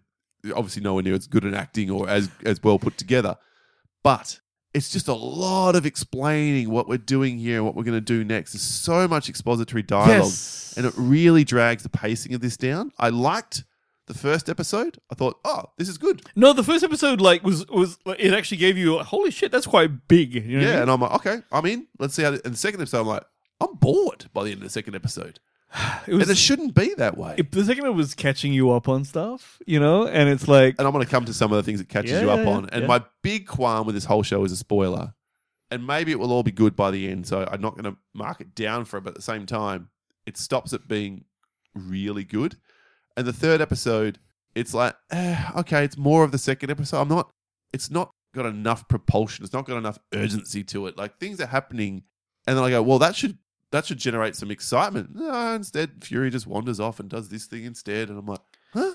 obviously 0.55 0.83
nowhere 0.83 1.03
near 1.03 1.15
as 1.15 1.27
good 1.27 1.45
an 1.45 1.55
acting 1.55 1.91
or 1.91 2.09
as 2.09 2.31
as 2.45 2.63
well 2.63 2.79
put 2.79 2.97
together. 2.97 3.37
But 4.05 4.39
it's 4.75 4.91
just 4.91 5.09
a 5.09 5.15
lot 5.15 5.75
of 5.77 5.87
explaining 5.87 6.71
what 6.71 6.89
we're 6.89 6.99
doing 6.99 7.39
here 7.39 7.57
and 7.57 7.65
what 7.65 7.75
we're 7.75 7.85
going 7.85 7.97
to 7.97 8.01
do 8.01 8.23
next. 8.25 8.53
There's 8.53 8.63
so 8.63 9.09
much 9.09 9.29
expository 9.29 9.83
dialogue, 9.83 10.09
Yes. 10.25 10.75
and 10.77 10.85
it 10.87 10.93
really 10.97 11.45
drags 11.45 11.83
the 11.83 11.89
pacing 11.89 12.35
of 12.35 12.41
this 12.41 12.57
down. 12.57 12.93
I 12.99 13.09
liked 13.09 13.65
the 14.07 14.15
first 14.15 14.49
episode. 14.49 14.99
I 15.11 15.15
thought, 15.15 15.39
oh, 15.45 15.65
this 15.79 15.89
is 15.89 15.99
good. 15.99 16.23
No, 16.37 16.53
the 16.53 16.63
first 16.63 16.83
episode 16.85 17.21
like 17.21 17.43
was 17.45 17.67
was 17.69 17.99
like, 18.07 18.21
it 18.21 18.33
actually 18.33 18.59
gave 18.59 18.77
you 18.79 18.99
holy 19.01 19.31
shit. 19.31 19.51
That's 19.53 19.67
quite 19.67 20.07
big. 20.09 20.35
You 20.35 20.41
know 20.41 20.59
what 20.59 20.63
I 20.63 20.67
Yeah, 20.67 20.73
mean? 20.75 20.83
and 20.83 20.91
I'm 20.91 21.01
like, 21.01 21.13
okay, 21.17 21.43
I'm 21.53 21.67
in. 21.67 21.87
Let's 21.99 22.15
see 22.15 22.23
how. 22.23 22.31
And 22.33 22.43
the 22.55 22.57
second 22.57 22.81
episode, 22.81 23.01
I'm 23.01 23.07
like, 23.07 23.25
I'm 23.61 23.75
bored 23.75 24.27
by 24.33 24.45
the 24.45 24.51
end 24.51 24.59
of 24.61 24.65
the 24.65 24.71
second 24.71 24.95
episode, 24.95 25.41
it 26.07 26.15
was 26.15 26.23
and 26.23 26.31
it 26.31 26.39
shouldn't 26.39 26.75
be 26.75 26.95
that 26.95 27.19
way. 27.19 27.35
if 27.39 27.51
the 27.51 27.65
second 27.65 27.85
one 27.85 27.97
was 27.97 28.15
catching 28.15 28.53
you 28.53 28.71
up 28.71 28.89
on 28.89 29.05
stuff, 29.05 29.59
you 29.67 29.79
know, 29.79 30.07
and 30.07 30.29
it's 30.29 30.49
like 30.49 30.77
and 30.79 30.87
I'm 30.87 30.93
going 30.93 31.05
to 31.05 31.11
come 31.11 31.25
to 31.27 31.35
some 31.35 31.53
of 31.53 31.57
the 31.57 31.63
things 31.63 31.81
it 31.81 31.89
catches 31.89 32.13
Yeah, 32.13 32.23
you 32.23 32.31
up 32.31 32.41
yeah, 32.41 32.51
on. 32.51 32.69
And 32.71 32.83
yeah. 32.83 32.89
my 32.89 33.05
big 33.23 33.47
qualm 33.47 33.87
with 33.87 33.95
this 33.95 34.07
whole 34.07 34.23
show 34.23 34.45
is 34.45 34.53
a 34.53 34.57
spoiler. 34.57 35.15
And 35.71 35.87
maybe 35.87 36.13
it 36.13 36.19
will 36.19 36.33
all 36.33 36.43
be 36.43 36.51
good 36.51 36.75
by 36.75 36.91
the 36.91 37.11
end. 37.11 37.27
So 37.27 37.47
I'm 37.51 37.61
not 37.61 37.77
going 37.77 37.93
to 37.93 37.99
mark 38.15 38.41
it 38.41 38.55
down 38.55 38.87
for 38.87 38.97
it. 38.97 39.03
But 39.03 39.11
at 39.11 39.17
the 39.17 39.23
same 39.23 39.45
time, 39.45 39.91
it 40.25 40.39
stops 40.39 40.73
it 40.73 40.89
being 40.89 41.27
really 41.75 42.25
good. 42.25 42.57
And 43.19 43.27
the 43.27 43.35
third 43.35 43.61
episode, 43.61 44.19
it's 44.55 44.73
like, 44.73 44.97
eh, 45.11 45.51
okay, 45.59 45.85
it's 45.85 45.99
more 45.99 46.25
of 46.25 46.33
the 46.33 46.39
second 46.39 46.71
episode. 46.71 47.03
I'm 47.03 47.09
not, 47.09 47.31
it's 47.75 47.91
not 47.91 48.11
got 48.35 48.47
enough 48.47 48.89
propulsion. 48.89 49.45
It's 49.45 49.53
not 49.53 49.67
got 49.67 49.77
enough 49.77 49.99
urgency 50.15 50.65
to 50.65 50.87
it. 50.87 50.97
Like 50.97 51.19
things 51.19 51.39
are 51.39 51.47
happening. 51.47 52.05
And 52.47 52.57
then 52.57 52.65
I 52.65 52.71
go, 52.71 52.83
well, 52.83 52.99
that 53.01 53.15
should. 53.15 53.37
That 53.71 53.85
should 53.87 53.99
generate 53.99 54.35
some 54.35 54.51
excitement. 54.51 55.11
No, 55.15 55.55
instead, 55.55 56.03
Fury 56.03 56.31
just 56.31 56.47
wanders 56.47 56.81
off 56.81 57.01
and 57.01 57.09
does 57.09 57.29
this 57.29 57.47
thing 57.47 57.65
instead, 57.65 58.09
and 58.09 58.19
I'm 58.19 58.27
like, 58.27 58.41
huh? 58.73 58.93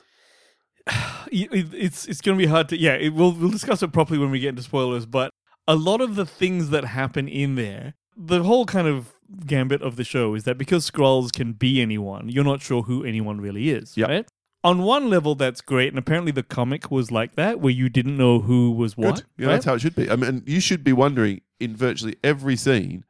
it- 1.32 1.54
it- 1.54 1.74
it's 1.74 2.06
it's 2.08 2.22
going 2.22 2.38
to 2.38 2.44
be 2.44 2.50
hard 2.50 2.70
to 2.70 2.78
yeah. 2.78 2.94
It, 2.94 3.14
we'll 3.14 3.34
we'll 3.34 3.50
discuss 3.52 3.84
it 3.84 3.94
properly 3.94 4.20
when 4.20 4.32
we 4.32 4.40
get 4.40 4.50
into 4.50 4.64
spoilers. 4.64 5.06
But 5.06 5.32
a 5.68 5.76
lot 5.76 6.02
of 6.02 6.16
the 6.16 6.26
things 6.26 6.70
that 6.72 6.86
happen 6.86 7.28
in 7.28 7.56
there, 7.56 7.94
the 8.18 8.44
whole 8.44 8.66
kind 8.66 8.88
of 8.88 9.14
gambit 9.46 9.82
of 9.82 9.96
the 9.96 10.04
show 10.04 10.36
is 10.36 10.44
that 10.44 10.58
because 10.58 10.90
Skrulls 10.90 11.32
can 11.32 11.54
be 11.54 11.82
anyone, 11.82 12.30
you're 12.30 12.44
not 12.44 12.62
sure 12.62 12.84
who 12.84 13.04
anyone 13.04 13.40
really 13.42 13.70
is. 13.70 13.96
Yep. 13.98 14.10
Right. 14.10 14.28
On 14.66 14.82
one 14.84 15.10
level, 15.10 15.36
that's 15.36 15.60
great, 15.60 15.90
and 15.90 16.00
apparently 16.00 16.32
the 16.32 16.42
comic 16.44 16.90
was 16.90 17.12
like 17.12 17.36
that, 17.36 17.60
where 17.60 17.74
you 17.74 17.90
didn't 17.90 18.16
know 18.16 18.40
who 18.40 18.72
was 18.72 18.96
what. 18.96 19.16
Good. 19.16 19.24
Yeah, 19.38 19.48
right? 19.48 19.54
that's 19.54 19.66
how 19.66 19.74
it 19.74 19.82
should 19.82 19.96
be. 19.96 20.10
I 20.10 20.16
mean, 20.16 20.42
you 20.46 20.62
should 20.62 20.84
be 20.86 20.94
wondering 20.94 21.42
in 21.60 21.76
virtually 21.76 22.16
every 22.24 22.56
scene: 22.56 23.04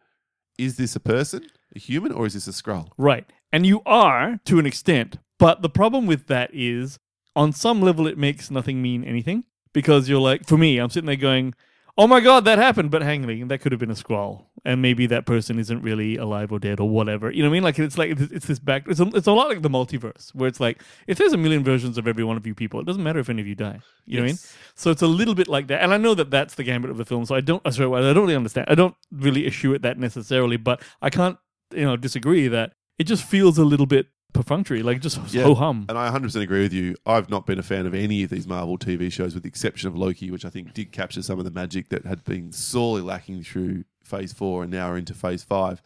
is 0.58 0.78
this 0.78 0.96
a 0.96 1.00
person, 1.00 1.46
a 1.76 1.80
human, 1.80 2.12
or 2.12 2.26
is 2.26 2.34
this 2.34 2.48
a 2.48 2.52
Skrull? 2.52 2.90
Right. 2.98 3.26
And 3.52 3.66
you 3.66 3.82
are 3.86 4.40
to 4.46 4.60
an 4.60 4.66
extent. 4.66 5.18
But 5.40 5.62
the 5.62 5.70
problem 5.70 6.06
with 6.06 6.28
that 6.28 6.52
is, 6.54 7.00
on 7.36 7.52
some 7.54 7.82
level, 7.82 8.08
it 8.08 8.18
makes 8.18 8.52
nothing 8.52 8.82
mean 8.82 9.04
anything. 9.04 9.44
Because 9.74 10.08
you're 10.08 10.22
like, 10.22 10.46
for 10.46 10.58
me, 10.58 10.78
I'm 10.78 10.92
sitting 10.92 11.08
there 11.08 11.16
going, 11.16 11.56
oh 11.98 12.08
my 12.08 12.20
God, 12.20 12.46
that 12.46 12.60
happened. 12.60 12.92
But 12.92 13.02
hang 13.02 13.26
on, 13.26 13.48
that 13.48 13.60
could 13.60 13.72
have 13.72 13.80
been 13.80 13.90
a 13.90 13.96
Skrull. 13.96 14.46
And 14.66 14.82
maybe 14.82 15.08
that 15.08 15.26
person 15.26 15.60
isn't 15.60 15.82
really 15.82 16.16
alive 16.16 16.52
or 16.52 16.60
dead 16.60 16.80
or 16.80 16.88
whatever. 16.88 17.30
You 17.30 17.44
know 17.44 17.50
what 17.50 17.54
I 17.54 17.58
mean? 17.58 17.64
Like, 17.64 17.80
it's 17.80 17.98
like, 17.98 18.12
it's, 18.12 18.32
it's 18.32 18.46
this 18.46 18.60
back, 18.60 18.88
it's 18.88 19.00
a, 19.00 19.08
it's 19.08 19.28
a 19.28 19.32
lot 19.32 19.50
like 19.50 19.62
the 19.62 19.70
multiverse, 19.70 20.34
where 20.34 20.48
it's 20.48 20.60
like, 20.60 20.82
if 21.06 21.18
there's 21.18 21.34
a 21.34 21.38
million 21.38 21.64
versions 21.64 21.98
of 21.98 22.08
every 22.08 22.24
one 22.24 22.38
of 22.38 22.48
you 22.48 22.56
people, 22.56 22.80
it 22.80 22.86
doesn't 22.86 23.04
matter 23.04 23.20
if 23.20 23.30
any 23.30 23.42
of 23.42 23.48
you 23.48 23.56
die. 23.56 23.80
You 24.06 24.18
know 24.18 24.24
what 24.24 24.28
I 24.28 24.32
mean? 24.32 24.38
So 24.76 24.92
it's 24.92 25.02
a 25.02 25.08
little 25.08 25.36
bit 25.36 25.50
like 25.50 25.68
that, 25.68 25.82
and 25.84 25.94
I 25.94 25.98
know 25.98 26.14
that 26.14 26.32
that's 26.32 26.56
the 26.56 26.64
gambit 26.64 26.92
of 26.92 26.98
the 26.98 27.04
film. 27.04 27.26
So 27.26 27.36
I 27.36 27.42
don't, 27.42 27.62
sorry, 27.74 27.94
I 27.94 28.14
don't 28.14 28.24
really 28.24 28.38
understand. 28.38 28.68
I 28.70 28.76
don't 28.76 28.96
really 29.12 29.46
issue 29.46 29.74
it 29.74 29.82
that 29.82 29.98
necessarily, 29.98 30.56
but 30.56 30.82
I 31.02 31.10
can't, 31.10 31.38
you 31.76 31.86
know, 31.86 31.96
disagree 31.98 32.48
that 32.48 32.74
it 33.00 33.06
just 33.06 33.24
feels 33.24 33.58
a 33.58 33.66
little 33.66 33.86
bit 33.86 34.08
perfunctory, 34.34 34.82
like 34.82 35.00
just 35.02 35.20
Yeah. 35.34 35.44
ho 35.44 35.54
hum. 35.56 35.86
And 35.90 35.98
I 35.98 36.10
100% 36.10 36.42
agree 36.42 36.62
with 36.64 36.74
you. 36.74 36.96
I've 37.06 37.30
not 37.30 37.46
been 37.46 37.60
a 37.60 37.64
fan 37.64 37.86
of 37.86 37.94
any 37.94 38.24
of 38.24 38.30
these 38.30 38.48
Marvel 38.48 38.78
TV 38.78 39.12
shows, 39.12 39.34
with 39.34 39.44
the 39.44 39.50
exception 39.50 39.88
of 39.88 39.96
Loki, 39.96 40.32
which 40.32 40.44
I 40.46 40.50
think 40.50 40.74
did 40.74 40.92
capture 40.92 41.22
some 41.22 41.38
of 41.40 41.46
the 41.46 41.52
magic 41.52 41.90
that 41.90 42.06
had 42.06 42.24
been 42.24 42.52
sorely 42.52 43.02
lacking 43.02 43.44
through 43.44 43.84
Phase 44.04 44.34
Four, 44.34 44.64
and 44.64 44.72
now 44.72 44.88
are 44.90 44.98
into 44.98 45.14
Phase 45.14 45.44
Five. 45.44 45.82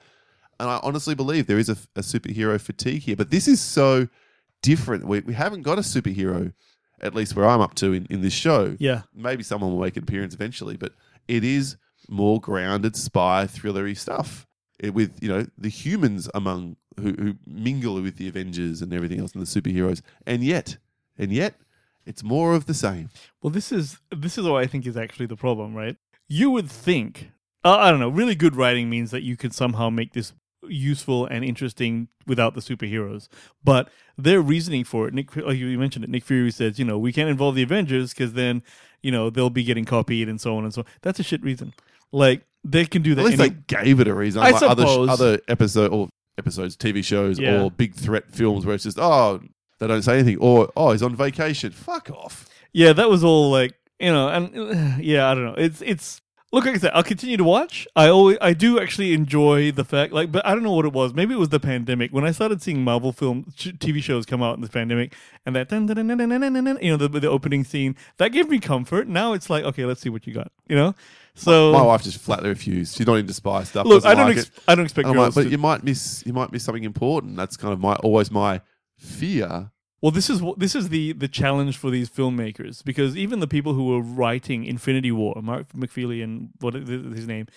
And 0.59 0.69
I 0.69 0.79
honestly 0.81 1.13
believe 1.13 1.45
there 1.47 1.59
is 1.59 1.69
a, 1.69 1.77
a 1.95 2.01
superhero 2.01 2.59
fatigue 2.59 3.03
here, 3.03 3.15
but 3.15 3.29
this 3.31 3.47
is 3.47 3.61
so 3.61 4.07
different. 4.63 5.05
We, 5.05 5.19
we 5.19 5.33
haven't 5.33 5.61
got 5.61 5.77
a 5.77 5.81
superhero, 5.81 6.53
at 6.99 7.13
least 7.13 7.35
where 7.35 7.47
I'm 7.47 7.61
up 7.61 7.75
to 7.75 7.93
in, 7.93 8.07
in 8.09 8.21
this 8.21 8.33
show. 8.33 8.75
Yeah, 8.79 9.03
maybe 9.13 9.43
someone 9.43 9.71
will 9.71 9.81
make 9.81 9.97
an 9.97 10.03
appearance 10.03 10.33
eventually, 10.33 10.77
but 10.77 10.93
it 11.27 11.43
is 11.43 11.75
more 12.09 12.39
grounded 12.39 12.95
spy 12.95 13.45
thrillery 13.45 13.95
stuff 13.95 14.46
It- 14.79 14.93
with 14.93 15.21
you 15.21 15.29
know 15.29 15.47
the 15.57 15.69
humans 15.69 16.29
among 16.33 16.77
who, 16.99 17.13
who 17.13 17.35
mingle 17.45 18.01
with 18.01 18.17
the 18.17 18.27
Avengers 18.27 18.81
and 18.81 18.93
everything 18.93 19.19
else 19.19 19.33
and 19.33 19.45
the 19.45 19.61
superheroes, 19.61 20.01
and 20.25 20.43
yet, 20.43 20.77
and 21.17 21.31
yet, 21.31 21.55
it's 22.05 22.23
more 22.23 22.53
of 22.53 22.65
the 22.65 22.73
same. 22.73 23.09
Well, 23.41 23.51
this 23.51 23.71
is 23.71 23.99
this 24.15 24.37
is 24.37 24.45
what 24.45 24.63
I 24.63 24.67
think 24.67 24.85
is 24.85 24.97
actually 24.97 25.27
the 25.27 25.35
problem, 25.35 25.75
right? 25.75 25.97
You 26.27 26.51
would 26.51 26.69
think 26.69 27.31
uh, 27.63 27.77
I 27.77 27.91
don't 27.91 27.99
know. 27.99 28.09
Really 28.09 28.35
good 28.35 28.55
writing 28.55 28.89
means 28.89 29.11
that 29.11 29.23
you 29.23 29.35
can 29.35 29.51
somehow 29.51 29.89
make 29.89 30.13
this 30.13 30.33
useful 30.67 31.25
and 31.25 31.43
interesting 31.43 32.07
without 32.25 32.53
the 32.53 32.61
superheroes. 32.61 33.27
But 33.63 33.89
their 34.17 34.41
reasoning 34.41 34.83
for 34.83 35.07
it, 35.07 35.13
Nick, 35.13 35.35
like 35.35 35.57
you 35.57 35.77
mentioned 35.77 36.03
it, 36.03 36.09
Nick 36.09 36.23
Fury 36.23 36.51
says, 36.51 36.79
you 36.79 36.85
know, 36.85 36.97
we 36.97 37.13
can't 37.13 37.29
involve 37.29 37.55
the 37.55 37.63
Avengers 37.63 38.13
because 38.13 38.33
then, 38.33 38.63
you 39.01 39.11
know, 39.11 39.29
they'll 39.29 39.49
be 39.49 39.63
getting 39.63 39.85
copied 39.85 40.27
and 40.29 40.39
so 40.39 40.57
on 40.57 40.63
and 40.63 40.73
so 40.73 40.81
on. 40.81 40.85
That's 41.01 41.19
a 41.19 41.23
shit 41.23 41.43
reason. 41.43 41.73
Like 42.11 42.43
they 42.71 42.85
can 42.85 43.01
do 43.01 43.15
that. 43.15 43.21
At 43.21 43.27
least 43.27 43.39
any- 43.41 43.49
they 43.49 43.55
gave 43.83 43.99
it 43.99 44.07
a 44.07 44.13
reason. 44.13 44.41
I 44.41 44.51
other 44.51 44.85
suppose. 44.85 45.09
other 45.09 45.39
episode 45.47 45.91
or 45.91 46.09
episodes, 46.37 46.75
TV 46.77 47.03
shows, 47.03 47.39
Yeah. 47.39 47.61
or 47.63 47.71
big 47.71 47.93
threat 47.95 48.29
films 48.29 48.65
where 48.65 48.75
it's 48.75 48.83
just 48.83 48.99
oh 48.99 49.41
they 49.79 49.87
don't 49.87 50.01
say 50.01 50.15
anything, 50.15 50.37
or 50.37 50.69
oh 50.75 50.91
he's 50.91 51.03
on 51.03 51.15
vacation. 51.15 51.71
Fuck 51.71 52.09
off. 52.11 52.47
yeah, 52.73 52.93
that 52.93 53.09
was 53.09 53.23
all 53.23 53.49
like 53.51 53.73
you 53.99 54.11
know, 54.11 54.27
and 54.29 54.55
uh, 54.57 54.97
yeah, 55.01 55.29
I 55.29 55.33
don't 55.33 55.45
know. 55.45 55.55
It's 55.57 55.81
it's 55.81 56.21
look 56.53 56.65
like 56.65 56.75
I 56.75 56.77
said, 56.77 56.91
I'll 56.93 57.03
continue 57.03 57.35
to 57.37 57.43
watch. 57.43 57.87
I 57.95 58.07
always 58.07 58.37
I 58.41 58.53
do 58.53 58.79
actually 58.79 59.13
enjoy 59.13 59.71
the 59.71 59.83
fact 59.83 60.13
like, 60.13 60.31
but 60.31 60.45
I 60.45 60.53
don't 60.53 60.63
know 60.63 60.71
what 60.71 60.85
it 60.85 60.93
was. 60.93 61.13
Maybe 61.13 61.33
it 61.33 61.37
was 61.37 61.49
the 61.49 61.59
pandemic 61.59 62.11
when 62.11 62.23
I 62.23 62.31
started 62.31 62.61
seeing 62.61 62.83
Marvel 62.83 63.11
film 63.11 63.51
sh- 63.55 63.69
TV 63.77 64.01
shows 64.01 64.25
come 64.25 64.41
out 64.41 64.55
in 64.55 64.61
this 64.61 64.69
pandemic, 64.69 65.13
and 65.45 65.55
that 65.55 65.69
dun, 65.69 65.85
dun, 65.87 65.95
dun, 65.97 66.07
dun, 66.07 66.17
dun, 66.17 66.29
dun, 66.29 66.53
dun, 66.53 66.63
dun, 66.63 66.77
you 66.81 66.91
know 66.91 66.97
the 66.97 67.09
the 67.19 67.29
opening 67.29 67.63
scene 67.63 67.95
that 68.17 68.29
gave 68.29 68.47
me 68.49 68.59
comfort. 68.59 69.07
Now 69.07 69.33
it's 69.33 69.49
like 69.49 69.63
okay, 69.65 69.85
let's 69.85 70.01
see 70.01 70.09
what 70.09 70.25
you 70.27 70.33
got. 70.33 70.51
You 70.67 70.75
know, 70.75 70.95
so 71.37 71.71
My 71.71 71.81
wife 71.81 72.03
just 72.03 72.17
flatly 72.19 72.49
refused. 72.49 72.97
She's 72.97 73.07
not 73.07 73.15
into 73.15 73.33
spy 73.33 73.63
stuff. 73.63 73.85
look, 73.85 74.05
I 74.05 74.13
don't 74.15 74.27
like 74.27 74.37
ex- 74.37 74.51
I 74.67 74.75
don't 74.75 74.85
expect 74.85 75.07
I'm 75.07 75.15
like, 75.15 75.33
but 75.33 75.43
to. 75.43 75.49
you 75.49 75.57
might 75.57 75.83
miss 75.83 76.23
you 76.25 76.33
might 76.33 76.51
miss 76.51 76.63
something 76.63 76.83
important. 76.83 77.35
That's 77.37 77.55
kind 77.55 77.73
of 77.73 77.79
my 77.79 77.95
always 77.95 78.31
my 78.31 78.61
fear. 78.97 79.71
Well, 80.01 80.11
this 80.11 80.29
is 80.29 80.41
this 80.57 80.75
is 80.75 80.89
the 80.89 81.13
the 81.13 81.27
challenge 81.27 81.77
for 81.77 81.89
these 81.89 82.09
filmmakers 82.09 82.83
because 82.83 83.15
even 83.17 83.39
the 83.39 83.47
people 83.47 83.73
who 83.73 83.85
were 83.85 84.01
writing 84.01 84.65
Infinity 84.65 85.11
War, 85.11 85.39
Mark 85.41 85.69
McFeely 85.73 86.23
and 86.23 86.49
what 86.59 86.75
is 86.75 86.87
his 86.87 87.27
name, 87.27 87.47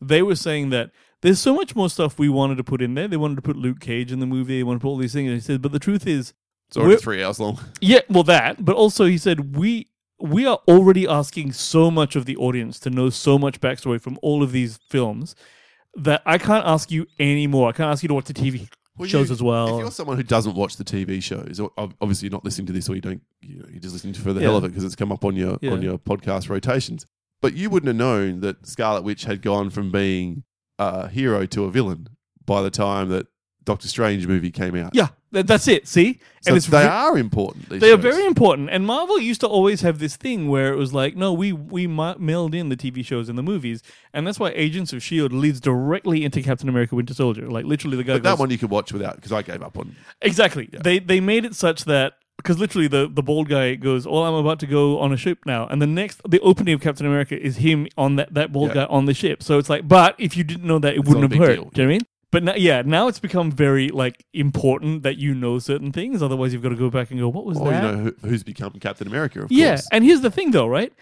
they 0.00 0.22
were 0.22 0.36
saying 0.36 0.70
that 0.70 0.90
there's 1.22 1.38
so 1.38 1.54
much 1.54 1.76
more 1.76 1.90
stuff 1.90 2.18
we 2.18 2.30
wanted 2.30 2.56
to 2.56 2.64
put 2.64 2.80
in 2.80 2.94
there. 2.94 3.06
They 3.06 3.18
wanted 3.18 3.36
to 3.36 3.42
put 3.42 3.56
Luke 3.56 3.80
Cage 3.80 4.10
in 4.12 4.20
the 4.20 4.26
movie. 4.26 4.58
They 4.58 4.62
wanted 4.62 4.78
to 4.78 4.82
put 4.84 4.88
all 4.88 4.96
these 4.96 5.12
things. 5.12 5.28
And 5.28 5.34
he 5.36 5.40
said, 5.42 5.60
but 5.60 5.72
the 5.72 5.78
truth 5.78 6.06
is, 6.06 6.32
It's 6.68 6.78
already 6.78 6.96
three 6.96 7.22
hours 7.22 7.38
long. 7.38 7.60
yeah, 7.82 8.00
well 8.08 8.22
that, 8.24 8.64
but 8.64 8.74
also 8.76 9.04
he 9.04 9.18
said 9.18 9.54
we 9.56 9.88
we 10.20 10.46
are 10.46 10.60
already 10.68 11.06
asking 11.06 11.52
so 11.52 11.90
much 11.90 12.16
of 12.16 12.24
the 12.26 12.36
audience 12.36 12.78
to 12.80 12.90
know 12.90 13.10
so 13.10 13.38
much 13.38 13.60
backstory 13.60 14.00
from 14.00 14.18
all 14.22 14.42
of 14.42 14.52
these 14.52 14.78
films 14.88 15.34
that 15.94 16.22
I 16.26 16.38
can't 16.38 16.64
ask 16.66 16.90
you 16.90 17.06
any 17.18 17.46
more. 17.46 17.68
I 17.68 17.72
can't 17.72 17.90
ask 17.90 18.02
you 18.02 18.08
to 18.08 18.14
watch 18.14 18.26
the 18.26 18.34
TV 18.34 18.68
Well, 18.96 19.08
shows 19.08 19.28
you- 19.28 19.32
as 19.34 19.42
well. 19.42 19.76
If 19.78 19.82
you're 19.82 19.90
someone 19.90 20.16
who 20.16 20.22
doesn't 20.22 20.54
watch 20.54 20.76
the 20.76 20.84
TV 20.84 21.20
shows, 21.22 21.60
obviously 21.76 22.26
you're 22.26 22.32
not 22.32 22.44
listening 22.44 22.66
to 22.66 22.72
this, 22.72 22.88
or 22.88 22.94
you 22.94 23.00
don't, 23.00 23.22
you 23.40 23.58
know, 23.58 23.66
you're 23.70 23.80
just 23.80 23.94
listening 23.94 24.14
for 24.14 24.32
the 24.32 24.40
hell 24.40 24.56
of 24.56 24.64
it 24.64 24.68
because 24.68 24.84
it's 24.84 24.94
come 24.96 25.10
up 25.12 25.24
on 25.24 25.36
your 25.36 25.58
Yeah. 25.62 25.72
on 25.72 25.82
your 25.82 25.98
podcast 25.98 26.48
rotations. 26.48 27.06
But 27.42 27.54
you 27.54 27.70
wouldn't 27.70 27.88
have 27.88 27.96
known 27.96 28.40
that 28.40 28.66
Scarlet 28.66 29.02
Witch 29.02 29.24
had 29.24 29.40
gone 29.42 29.70
from 29.70 29.90
being 29.90 30.44
a 30.78 31.08
hero 31.08 31.46
to 31.46 31.64
a 31.64 31.70
villain 31.70 32.08
by 32.44 32.62
the 32.62 32.70
time 32.70 33.08
that 33.08 33.26
Doctor 33.64 33.88
Strange 33.88 34.26
movie 34.26 34.50
came 34.50 34.74
out. 34.74 34.94
yeah, 34.94 35.08
that, 35.32 35.46
that's 35.46 35.68
it. 35.68 35.86
See, 35.86 36.18
so 36.40 36.48
and 36.48 36.56
it's 36.56 36.66
they 36.66 36.78
re- 36.82 36.88
are 36.88 37.18
important. 37.18 37.68
these 37.68 37.80
They 37.80 37.92
are 37.92 37.96
very 37.96 38.24
important, 38.26 38.70
and 38.70 38.86
Marvel 38.86 39.20
used 39.20 39.40
to 39.42 39.46
always 39.46 39.82
have 39.82 39.98
this 39.98 40.16
thing 40.16 40.48
where 40.48 40.72
it 40.72 40.76
was 40.76 40.92
like, 40.94 41.14
no, 41.16 41.32
we 41.32 41.52
we 41.52 41.86
ma- 41.86 42.16
meld 42.18 42.54
in 42.54 42.68
the 42.70 42.76
TV 42.76 43.04
shows 43.04 43.28
and 43.28 43.36
the 43.38 43.42
movies, 43.42 43.82
and 44.14 44.26
that's 44.26 44.40
why 44.40 44.50
Agents 44.56 44.92
of 44.92 45.02
Shield 45.02 45.32
leads 45.32 45.60
directly 45.60 46.24
into 46.24 46.42
Captain 46.42 46.68
America: 46.68 46.94
Winter 46.94 47.14
Soldier. 47.14 47.48
Like 47.48 47.64
literally, 47.66 47.96
the 47.96 48.04
guy 48.04 48.14
But 48.14 48.22
that 48.24 48.38
one 48.38 48.50
you 48.50 48.58
could 48.58 48.70
watch 48.70 48.92
without 48.92 49.16
because 49.16 49.32
I 49.32 49.42
gave 49.42 49.62
up 49.62 49.76
on. 49.78 49.94
exactly. 50.22 50.68
They 50.72 50.98
they 50.98 51.20
made 51.20 51.44
it 51.44 51.54
such 51.54 51.84
that 51.84 52.14
because 52.38 52.58
literally 52.58 52.88
the 52.88 53.06
the 53.12 53.22
bald 53.22 53.48
guy 53.50 53.74
goes, 53.74 54.06
"Oh, 54.06 54.22
I'm 54.24 54.34
about 54.34 54.58
to 54.60 54.66
go 54.66 54.98
on 54.98 55.12
a 55.12 55.16
ship 55.18 55.40
now," 55.44 55.66
and 55.66 55.80
the 55.82 55.86
next 55.86 56.22
the 56.28 56.40
opening 56.40 56.72
of 56.74 56.80
Captain 56.80 57.04
America 57.06 57.38
is 57.40 57.58
him 57.58 57.86
on 57.98 58.16
that 58.16 58.32
that 58.34 58.50
bald 58.52 58.68
Yeah. 58.70 58.74
guy 58.74 58.84
on 58.86 59.04
the 59.04 59.12
ship. 59.14 59.42
So 59.42 59.58
it's 59.58 59.68
like, 59.68 59.86
but 59.86 60.14
if 60.18 60.36
you 60.36 60.44
didn't 60.44 60.64
know 60.64 60.78
that, 60.78 60.94
it 60.94 61.00
It's 61.00 61.08
wouldn't 61.08 61.30
have 61.30 61.38
hurt. 61.38 61.54
deal. 61.54 61.70
Do 61.74 61.82
you 61.82 61.86
know 61.86 61.92
what 61.92 61.94
I 61.94 61.98
mean? 61.98 62.06
But 62.32 62.44
now, 62.44 62.54
yeah, 62.54 62.82
now 62.84 63.08
it's 63.08 63.18
become 63.18 63.50
very 63.50 63.88
like 63.88 64.24
important 64.32 65.02
that 65.02 65.16
you 65.18 65.34
know 65.34 65.58
certain 65.58 65.90
things. 65.92 66.22
Otherwise, 66.22 66.52
you've 66.52 66.62
got 66.62 66.68
to 66.68 66.76
go 66.76 66.88
back 66.90 67.10
and 67.10 67.18
go, 67.18 67.28
"What 67.28 67.44
was 67.44 67.58
Or 67.58 67.70
that?" 67.70 67.82
you 67.82 67.88
know 67.96 68.02
who, 68.22 68.28
who's 68.28 68.42
become 68.44 68.72
Captain 68.80 69.06
America. 69.08 69.42
Of 69.42 69.50
Yeah, 69.52 69.70
course. 69.76 69.88
and 69.90 70.04
here's 70.04 70.20
the 70.20 70.30
thing 70.30 70.52
though, 70.52 70.66
right? 70.68 70.92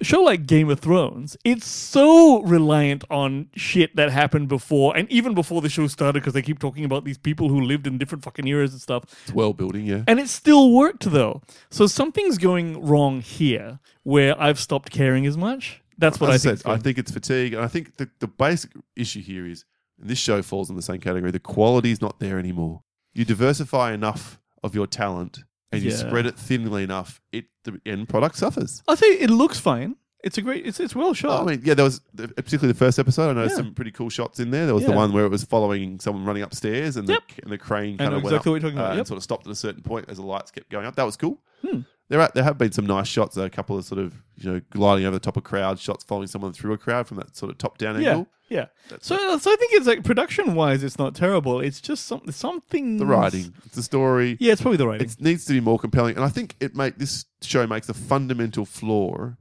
A 0.00 0.04
show 0.04 0.20
like 0.22 0.46
Game 0.46 0.70
of 0.70 0.78
Thrones, 0.80 1.36
it's 1.44 1.66
so 1.66 2.40
reliant 2.42 3.04
on 3.10 3.48
shit 3.56 3.96
that 3.96 4.10
happened 4.10 4.46
before, 4.48 4.96
and 4.96 5.10
even 5.10 5.34
before 5.34 5.60
the 5.60 5.68
show 5.68 5.88
started, 5.88 6.20
because 6.20 6.34
they 6.34 6.42
keep 6.42 6.58
talking 6.60 6.84
about 6.84 7.04
these 7.04 7.18
people 7.18 7.48
who 7.48 7.60
lived 7.60 7.86
in 7.86 7.98
different 7.98 8.22
fucking 8.22 8.46
eras 8.46 8.72
and 8.72 8.80
stuff. 8.80 9.04
it's 9.24 9.32
world 9.32 9.56
building. 9.56 9.86
Yeah. 9.86 10.04
And 10.06 10.20
it 10.20 10.28
still 10.28 10.72
worked 10.72 11.10
though. 11.10 11.42
So 11.70 11.86
something's 11.88 12.38
going 12.38 12.80
wrong 12.80 13.20
here, 13.22 13.80
where 14.04 14.40
I've 14.40 14.60
stopped 14.60 14.90
caring 14.90 15.26
as 15.26 15.36
much. 15.36 15.82
That's 15.98 16.20
what 16.20 16.30
I 16.30 16.34
As 16.34 16.44
think. 16.44 16.58
said, 16.60 16.70
I 16.70 16.76
think 16.76 16.96
it's 16.96 17.10
fatigue, 17.10 17.54
and 17.54 17.62
I 17.64 17.68
think 17.68 17.96
the, 17.96 18.08
the 18.20 18.28
basic 18.28 18.70
issue 18.94 19.20
here 19.20 19.46
is, 19.46 19.64
and 20.00 20.08
this 20.10 20.18
show 20.18 20.42
falls 20.42 20.70
in 20.70 20.76
the 20.76 20.82
same 20.82 21.00
category. 21.00 21.30
The 21.30 21.38
quality 21.40 21.90
is 21.90 22.00
not 22.00 22.18
there 22.20 22.38
anymore. 22.38 22.82
You 23.14 23.24
diversify 23.24 23.92
enough 23.92 24.38
of 24.62 24.74
your 24.74 24.86
talent, 24.86 25.40
and 25.72 25.82
you 25.82 25.90
Yeah. 25.90 25.96
spread 25.96 26.26
it 26.26 26.36
thinly 26.36 26.82
enough. 26.84 27.20
It 27.32 27.46
the 27.64 27.80
end 27.84 28.08
product 28.08 28.36
suffers. 28.36 28.82
Tell 28.88 28.96
you, 29.12 29.18
it 29.18 29.30
looks 29.30 29.58
fine. 29.58 29.96
It's 30.24 30.36
a 30.36 30.42
great. 30.42 30.66
It's 30.66 30.80
it's 30.80 30.96
well 30.96 31.14
shot. 31.14 31.42
I 31.42 31.50
mean, 31.50 31.62
yeah, 31.64 31.74
there 31.74 31.84
was 31.84 32.00
particularly 32.16 32.72
the 32.72 32.78
first 32.78 32.98
episode. 32.98 33.30
I 33.30 33.32
know 33.34 33.42
Yeah. 33.44 33.54
some 33.56 33.72
pretty 33.74 33.92
cool 33.92 34.08
shots 34.10 34.40
in 34.40 34.50
there. 34.50 34.66
There 34.66 34.74
was 34.74 34.84
the 34.84 34.90
Yeah. 34.90 34.96
one 34.96 35.12
where 35.12 35.24
it 35.24 35.28
was 35.30 35.44
following 35.44 36.00
someone 36.00 36.24
running 36.24 36.42
upstairs, 36.42 36.96
and, 36.96 37.08
Yep. 37.08 37.22
the, 37.36 37.42
and 37.44 37.52
the 37.52 37.58
crane 37.58 37.98
kind 37.98 38.08
of 38.14 38.22
went 38.24 38.26
exactly 38.34 38.36
up 38.50 38.54
what 38.54 38.62
you're 38.62 38.70
talking 38.70 38.78
about. 38.78 38.90
uh, 38.90 38.94
Yep. 38.94 38.98
and 38.98 39.06
sort 39.06 39.16
of 39.18 39.22
stopped 39.22 39.46
at 39.46 39.52
a 39.52 39.56
certain 39.56 39.82
point 39.82 40.06
as 40.08 40.16
the 40.16 40.24
lights 40.24 40.50
kept 40.50 40.70
going 40.70 40.86
up. 40.86 40.96
That 40.96 41.04
was 41.04 41.16
cool. 41.16 41.40
Hmm. 41.62 41.80
There, 42.08 42.20
are, 42.20 42.30
there 42.34 42.42
have 42.42 42.56
been 42.58 42.72
some 42.72 42.86
nice 42.86 43.06
shots. 43.06 43.36
A 43.36 43.48
couple 43.50 43.76
of 43.78 43.84
sort 43.84 44.00
of 44.00 44.22
you 44.36 44.50
know 44.50 44.60
gliding 44.70 45.04
over 45.06 45.14
the 45.16 45.20
top 45.20 45.36
of 45.36 45.44
crowd 45.44 45.78
shots, 45.78 46.02
following 46.04 46.26
someone 46.26 46.52
through 46.52 46.72
a 46.72 46.78
crowd 46.78 47.06
from 47.06 47.18
that 47.18 47.36
sort 47.36 47.50
of 47.52 47.58
top 47.58 47.78
down 47.78 48.00
yeah, 48.00 48.10
angle. 48.10 48.28
Yeah. 48.48 48.66
That's 48.88 49.06
So, 49.06 49.16
so 49.38 49.52
I 49.52 49.56
think 49.56 49.72
it's 49.74 49.86
like 49.86 50.04
production 50.04 50.54
wise, 50.54 50.82
it's 50.82 50.98
not 50.98 51.14
terrible. 51.14 51.60
It's 51.60 51.80
just 51.80 52.06
something. 52.06 52.32
Something. 52.32 52.98
the 52.98 53.06
writing, 53.06 53.54
it's 53.66 53.76
the 53.76 53.82
story. 53.82 54.36
Yeah, 54.40 54.52
it's 54.52 54.62
probably 54.62 54.78
the 54.78 54.86
writing. 54.88 55.08
It 55.08 55.20
needs 55.20 55.44
to 55.46 55.52
be 55.52 55.60
more 55.60 55.78
compelling, 55.78 56.16
and 56.16 56.24
I 56.24 56.28
think 56.28 56.56
it 56.60 56.74
make 56.76 56.98
this 56.98 57.24
show 57.42 57.66
makes 57.66 57.88
a 57.88 57.94
fundamental 57.94 58.64
flaw. 58.64 59.32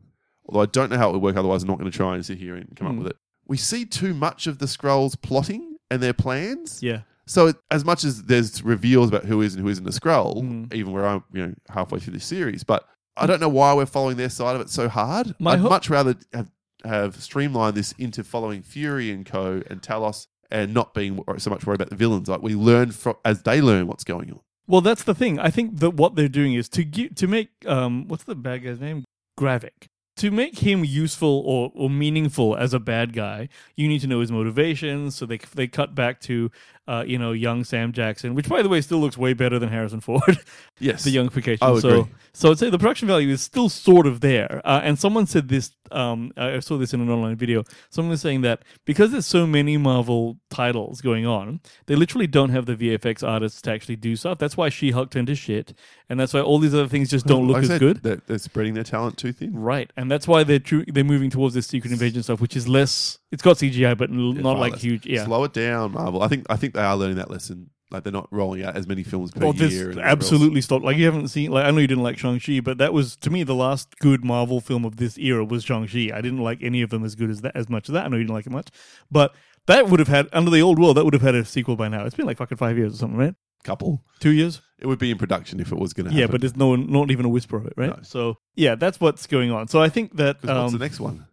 Although 0.48 0.62
I 0.62 0.66
don't 0.68 0.90
know 0.90 0.98
how 0.98 1.10
it 1.10 1.14
would 1.14 1.22
work, 1.22 1.36
otherwise 1.36 1.64
I'm 1.64 1.68
not 1.70 1.78
going 1.80 1.92
to 1.92 1.96
try 1.98 2.16
and 2.16 2.26
sit 2.26 2.38
here 2.38 2.56
and 2.56 2.74
come 2.76 2.88
Hmm. 2.88 2.94
up 2.94 3.04
with 3.04 3.08
it. 3.12 3.18
We 3.48 3.58
see 3.58 3.86
too 3.86 4.14
much 4.14 4.48
of 4.48 4.60
the 4.60 4.66
Skrulls 4.66 5.20
plotting 5.22 5.76
and 5.92 6.02
their 6.02 6.14
plans. 6.14 6.82
yeah. 6.84 7.02
So 7.30 7.48
it, 7.48 7.58
as 7.70 7.84
much 7.84 8.06
as 8.06 8.24
there's 8.24 8.64
reveals 8.64 9.10
about 9.10 9.26
who 9.26 9.42
is 9.42 9.54
and 9.54 9.62
who 9.62 9.68
isn't 9.70 9.86
a 9.86 9.92
Skrull, 9.92 10.42
Mm. 10.44 10.74
even 10.74 10.94
where 10.94 11.06
I'm 11.06 11.24
you 11.34 11.46
know 11.46 11.54
halfway 11.70 12.00
through 12.00 12.14
this 12.14 12.24
series, 12.26 12.64
but 12.64 12.88
I 13.18 13.26
don't 13.26 13.42
know 13.42 13.50
why 13.50 13.74
we're 13.74 13.86
following 13.86 14.16
their 14.16 14.30
side 14.30 14.56
of 14.56 14.62
it 14.62 14.70
so 14.70 14.88
hard. 14.88 15.36
My 15.38 15.54
I'd 15.54 15.60
ho- 15.60 15.68
much 15.68 15.90
rather 15.90 16.16
have, 16.34 16.50
have 16.88 17.16
streamlined 17.22 17.76
this 17.76 17.94
into 17.98 18.24
following 18.24 18.62
Fury 18.62 19.12
and 19.12 19.26
Co. 19.26 19.62
and 19.70 19.82
Talos 19.82 20.28
and 20.50 20.74
not 20.74 20.94
being 20.94 21.24
so 21.38 21.50
much 21.50 21.66
worried 21.66 21.76
about 21.76 21.90
the 21.90 21.96
villains. 21.96 22.28
Like 22.30 22.42
we 22.42 22.56
learn 22.56 22.92
from 22.92 23.16
as 23.26 23.44
they 23.44 23.62
learn 23.62 23.88
what's 23.88 24.04
going 24.04 24.32
on. 24.32 24.40
Well, 24.68 24.82
that's 24.82 25.04
the 25.04 25.16
thing. 25.16 25.40
I 25.40 25.50
think 25.50 25.80
that 25.80 25.92
what 25.92 26.16
they're 26.16 26.28
doing 26.28 26.54
is 26.54 26.70
to 26.70 26.86
to 26.86 27.28
make 27.28 27.50
um 27.66 28.08
what's 28.08 28.24
the 28.24 28.36
bad 28.36 28.64
guy's 28.64 28.80
name? 28.80 29.04
Gravik. 29.40 29.88
To 30.18 30.32
make 30.32 30.60
him 30.60 30.84
useful 30.84 31.44
or, 31.46 31.72
or 31.76 31.92
meaningful 31.92 32.56
as 32.56 32.74
a 32.74 32.80
bad 32.80 33.14
guy, 33.14 33.50
you 33.76 33.88
need 33.88 34.02
to 34.02 34.08
know 34.08 34.20
his 34.20 34.32
motivations. 34.32 35.16
So 35.16 35.26
they 35.26 35.38
they 35.54 35.68
cut 35.68 35.96
back 35.96 36.20
to 36.22 36.52
uh, 36.88 37.04
you 37.06 37.18
know 37.18 37.32
young 37.32 37.64
Sam 37.64 37.92
Jackson, 37.92 38.36
which 38.36 38.48
by 38.50 38.62
the 38.62 38.70
way 38.70 38.82
still 38.82 39.00
looks 39.00 39.18
way 39.18 39.34
better 39.34 39.60
than 39.60 39.70
Harrison 39.70 40.02
Ford. 40.02 40.40
Yes, 40.80 41.04
the 41.04 41.16
youngification. 41.16 41.58
I 41.62 41.72
would 41.72 41.82
so, 41.82 42.02
agree. 42.02 42.12
so 42.34 42.52
I'd 42.52 42.60
say 42.60 42.70
the 42.70 42.78
production 42.78 43.08
value 43.08 43.30
is 43.30 43.42
still 43.42 43.68
sort 43.68 44.06
of 44.06 44.22
there. 44.22 44.62
Uh, 44.64 44.80
and 44.84 45.00
someone 45.00 45.26
said 45.26 45.48
this. 45.48 45.72
Um, 45.92 46.32
I 46.38 46.60
saw 46.60 46.78
this 46.78 46.94
in 46.94 47.02
an 47.02 47.10
online 47.10 47.36
video. 47.36 47.64
Someone 47.90 48.12
was 48.12 48.22
saying 48.22 48.42
that 48.42 48.62
because 48.86 49.12
there's 49.12 49.26
so 49.26 49.48
many 49.48 49.78
Marvel 49.78 50.38
titles 50.52 51.02
going 51.02 51.26
on, 51.26 51.62
they 51.88 51.96
literally 51.96 52.28
don't 52.28 52.50
have 52.50 52.68
the 52.68 52.76
VFX 52.76 53.28
artists 53.28 53.60
to 53.64 53.72
actually 53.72 53.96
do 53.96 54.16
stuff. 54.16 54.38
That's 54.38 54.56
why 54.56 54.70
She-Hulk 54.70 55.10
turned 55.10 55.28
to 55.28 55.36
shit, 55.36 55.74
and 56.10 56.20
that's 56.20 56.34
why 56.34 56.42
all 56.42 56.60
these 56.60 56.76
other 56.76 56.88
things 56.88 57.10
just 57.10 57.26
don't 57.26 57.48
look 57.48 57.56
Like 57.64 57.72
as 57.72 57.80
good. 57.80 58.04
They're, 58.04 58.22
they're 58.28 58.38
spreading 58.38 58.76
their 58.76 58.84
talent 58.84 59.18
too 59.18 59.32
thin. 59.32 59.54
Right, 59.56 59.92
and 59.98 60.12
that's 60.12 60.28
why 60.28 60.44
they're 60.44 60.60
tru- 60.60 60.86
they're 60.88 61.04
moving 61.04 61.32
towards 61.32 61.56
this 61.56 61.66
Secret 61.66 61.92
Invasion 61.92 62.22
stuff, 62.22 62.40
which 62.40 62.56
is 62.56 62.68
less. 62.68 63.18
It's 63.32 63.42
got 63.42 63.58
CGI, 63.58 63.98
but 63.98 64.12
not 64.12 64.60
like 64.60 64.74
less. 64.74 64.82
huge. 64.82 65.06
Yeah, 65.08 65.26
Slow 65.26 65.44
it 65.46 65.54
down, 65.54 65.94
Marvel. 65.94 66.22
I 66.22 66.28
think 66.28 66.46
I 66.50 66.56
think 66.56 66.77
they 66.78 66.84
are 66.84 66.96
learning 66.96 67.18
that 67.18 67.30
lesson. 67.30 67.70
Like 67.90 68.04
they're 68.04 68.12
not 68.12 68.28
rolling 68.32 68.64
out 68.64 68.76
as 68.76 68.86
many 68.86 69.02
films 69.04 69.32
per 69.32 69.40
Well, 69.40 69.54
this 69.54 69.72
year. 69.74 69.88
and 69.88 69.96
whatever 69.96 70.12
absolutely 70.12 70.60
stopped. 70.62 70.84
Like 70.84 70.98
you 70.98 71.06
haven't 71.06 71.30
seen. 71.30 71.52
Like 71.52 71.66
I 71.66 71.72
know 71.72 71.78
you 71.78 71.88
didn't 71.88 72.04
like 72.04 72.18
Shang 72.18 72.38
Chi, 72.40 72.60
but 72.60 72.78
that 72.80 72.92
was 72.92 73.16
to 73.18 73.30
me 73.30 73.44
the 73.44 73.56
last 73.56 73.98
good 74.00 74.26
Marvel 74.26 74.60
film 74.60 74.84
of 74.84 74.98
this 74.98 75.18
era 75.18 75.46
was 75.46 75.64
Shang 75.64 75.88
Chi. 75.88 76.12
I 76.14 76.20
didn't 76.22 76.40
like 76.44 76.60
any 76.62 76.82
of 76.82 76.90
them 76.90 77.06
as 77.06 77.16
good 77.16 77.30
as 77.30 77.42
that, 77.42 77.56
as 77.56 77.70
much 77.70 77.88
as 77.88 77.94
that. 77.94 78.06
I 78.06 78.08
know 78.10 78.18
you 78.18 78.24
didn't 78.24 78.36
like 78.36 78.46
it 78.46 78.52
much, 78.52 78.68
but 79.10 79.34
that 79.68 79.88
would 79.90 80.00
have 80.00 80.10
had 80.10 80.28
under 80.34 80.52
the 80.52 80.62
old 80.62 80.80
world. 80.80 80.98
That 80.98 81.06
would 81.06 81.14
have 81.14 81.22
had 81.24 81.36
a 81.36 81.46
sequel 81.46 81.76
by 81.78 81.88
now. 81.88 82.06
It's 82.06 82.16
been 82.16 82.26
like 82.26 82.38
fucking 82.38 82.58
five 82.58 82.78
years 82.78 82.94
or 82.94 82.98
something, 82.98 83.18
right? 83.18 83.36
couple. 83.64 84.02
Two 84.20 84.32
years. 84.32 84.62
It 84.80 84.88
would 84.88 85.00
be 85.00 85.12
in 85.12 85.18
production 85.18 85.60
if 85.60 85.72
it 85.72 85.78
was 85.78 85.92
going 85.94 86.06
to 86.06 86.12
happen. 86.12 86.20
Yeah, 86.22 86.28
but 86.28 86.40
there's 86.42 86.56
no 86.56 86.76
not 86.76 87.10
even 87.12 87.26
a 87.26 87.30
whisper 87.30 87.58
of 87.58 87.66
it, 87.66 87.74
right? 87.76 87.90
No. 87.90 88.00
So 88.04 88.36
yeah, 88.56 88.76
that's 88.76 89.00
what's 89.02 89.28
going 89.28 89.52
on. 89.52 89.68
So 89.68 89.82
I 89.82 89.90
think 89.90 90.16
that 90.18 90.42
'Cause 90.42 90.50
what's 90.50 90.74
um, 90.74 90.78
the 90.80 90.86
next 90.86 91.00
one? 91.00 91.26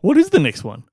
what 0.00 0.16
is 0.16 0.30
the 0.30 0.38
next 0.40 0.62
one? 0.64 0.84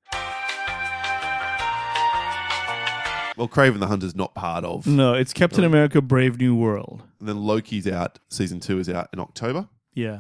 Well, 3.40 3.48
Kraven 3.48 3.80
the 3.80 3.88
Hunter's 3.88 4.16
not 4.16 4.36
part 4.36 4.64
of. 4.66 4.86
No, 4.86 5.14
it's 5.14 5.34
Captain. 5.34 5.64
America: 5.64 6.02
Brave 6.02 6.38
New 6.40 6.56
World. 6.56 7.02
And 7.20 7.28
then 7.30 7.38
Loki's 7.38 7.88
out. 7.88 8.20
Season 8.30 8.60
two 8.60 8.80
is 8.80 8.90
out 8.90 9.08
in 9.14 9.20
October. 9.20 9.68
Yeah. 9.94 10.20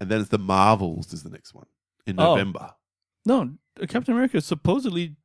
And 0.00 0.08
then 0.10 0.20
it's 0.20 0.30
the 0.30 0.38
Marvels 0.38 1.12
is 1.12 1.22
the 1.24 1.30
next 1.30 1.54
one 1.54 1.66
in 2.06 2.18
Oh. 2.18 2.34
November. 2.36 2.70
No, 3.26 3.50
Captain 3.88 4.14
America 4.14 4.36
is 4.38 4.44
supposedly 4.46 5.16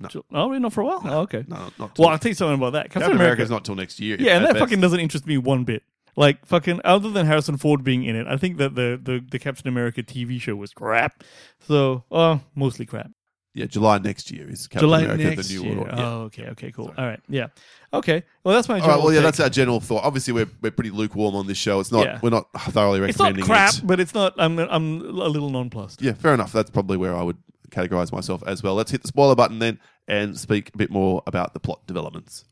No. 0.00 0.08
Oh, 0.32 0.48
really? 0.48 0.60
Not 0.60 0.72
for 0.72 0.82
a 0.82 0.86
while? 0.86 1.00
Oh, 1.04 1.20
okay. 1.20 1.44
No, 1.48 1.70
not. 1.78 1.98
Well, 1.98 2.08
I'll 2.10 2.18
tell 2.18 2.30
you 2.30 2.34
something 2.34 2.54
about 2.58 2.72
that. 2.74 2.84
Captain, 2.86 3.02
Captain 3.02 3.16
America. 3.16 3.32
America's 3.34 3.50
not 3.50 3.64
till 3.64 3.74
next 3.74 3.98
year. 4.00 4.16
yeah, 4.20 4.36
and 4.36 4.44
at 4.44 4.48
that 4.48 4.52
best. 4.54 4.64
fucking 4.64 4.80
doesn't 4.80 5.00
interest 5.00 5.26
me 5.26 5.38
one 5.38 5.64
bit. 5.64 5.82
Like 6.14 6.44
fucking, 6.44 6.80
other 6.84 7.10
than 7.10 7.24
Harrison 7.26 7.56
Ford 7.56 7.82
being 7.82 8.04
in 8.04 8.16
it, 8.16 8.26
I 8.26 8.36
think 8.36 8.58
that 8.58 8.74
the 8.74 9.00
the, 9.02 9.24
the 9.30 9.38
Captain 9.38 9.66
America 9.68 10.02
TV 10.02 10.38
show 10.40 10.54
was 10.56 10.72
crap. 10.74 11.24
So, 11.66 12.04
uh, 12.12 12.38
mostly 12.54 12.84
crap. 12.84 13.10
Yeah, 13.54 13.66
July 13.66 13.98
next 13.98 14.30
year 14.30 14.48
is 14.48 14.66
Captain 14.66 14.80
July 14.86 15.02
America 15.02 15.24
next 15.24 15.48
the 15.48 15.58
new 15.58 15.68
year. 15.68 15.78
order. 15.78 15.94
Yeah. 15.94 16.08
Oh, 16.08 16.20
okay, 16.22 16.46
okay, 16.48 16.72
cool. 16.72 16.92
All 16.96 17.04
right, 17.06 17.20
yeah, 17.28 17.48
okay. 17.92 18.22
Well, 18.44 18.54
that's 18.54 18.66
my. 18.68 18.76
All 18.76 18.80
right, 18.80 18.86
general 18.86 19.04
well, 19.04 19.12
yeah, 19.12 19.18
take. 19.20 19.24
that's 19.26 19.40
our 19.40 19.50
general 19.50 19.80
thought. 19.80 20.04
Obviously, 20.04 20.32
we're 20.32 20.48
we're 20.62 20.70
pretty 20.70 20.90
lukewarm 20.90 21.34
on 21.34 21.46
this 21.46 21.58
show. 21.58 21.78
It's 21.78 21.92
not 21.92 22.06
Yeah. 22.06 22.18
we're 22.22 22.30
not 22.30 22.46
thoroughly 22.72 23.00
recommending. 23.00 23.08
It's 23.10 23.18
not 23.18 23.24
recommending 23.26 23.44
crap, 23.44 23.74
it. 23.74 23.86
but 23.86 24.00
it's 24.00 24.14
not. 24.14 24.34
I'm 24.38 24.58
I'm 24.58 25.00
a 25.02 25.28
little 25.28 25.50
nonplussed. 25.50 26.00
Yeah, 26.00 26.12
fair 26.12 26.32
enough. 26.32 26.52
That's 26.52 26.70
probably 26.70 26.96
where 26.96 27.14
I 27.14 27.22
would 27.22 27.36
categorize 27.70 28.10
myself 28.12 28.42
as 28.46 28.62
well. 28.62 28.74
Let's 28.74 28.90
hit 28.90 29.02
the 29.02 29.08
spoiler 29.08 29.34
button 29.34 29.58
then 29.58 29.78
and 30.08 30.38
speak 30.38 30.70
a 30.74 30.78
bit 30.78 30.90
more 30.90 31.22
about 31.26 31.52
the 31.54 31.60
plot 31.60 31.86
developments. 31.86 32.44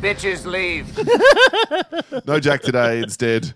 Bitches 0.00 0.44
leave. 0.46 0.86
No 2.26 2.38
Jack 2.38 2.62
today. 2.62 3.00
Instead, 3.00 3.52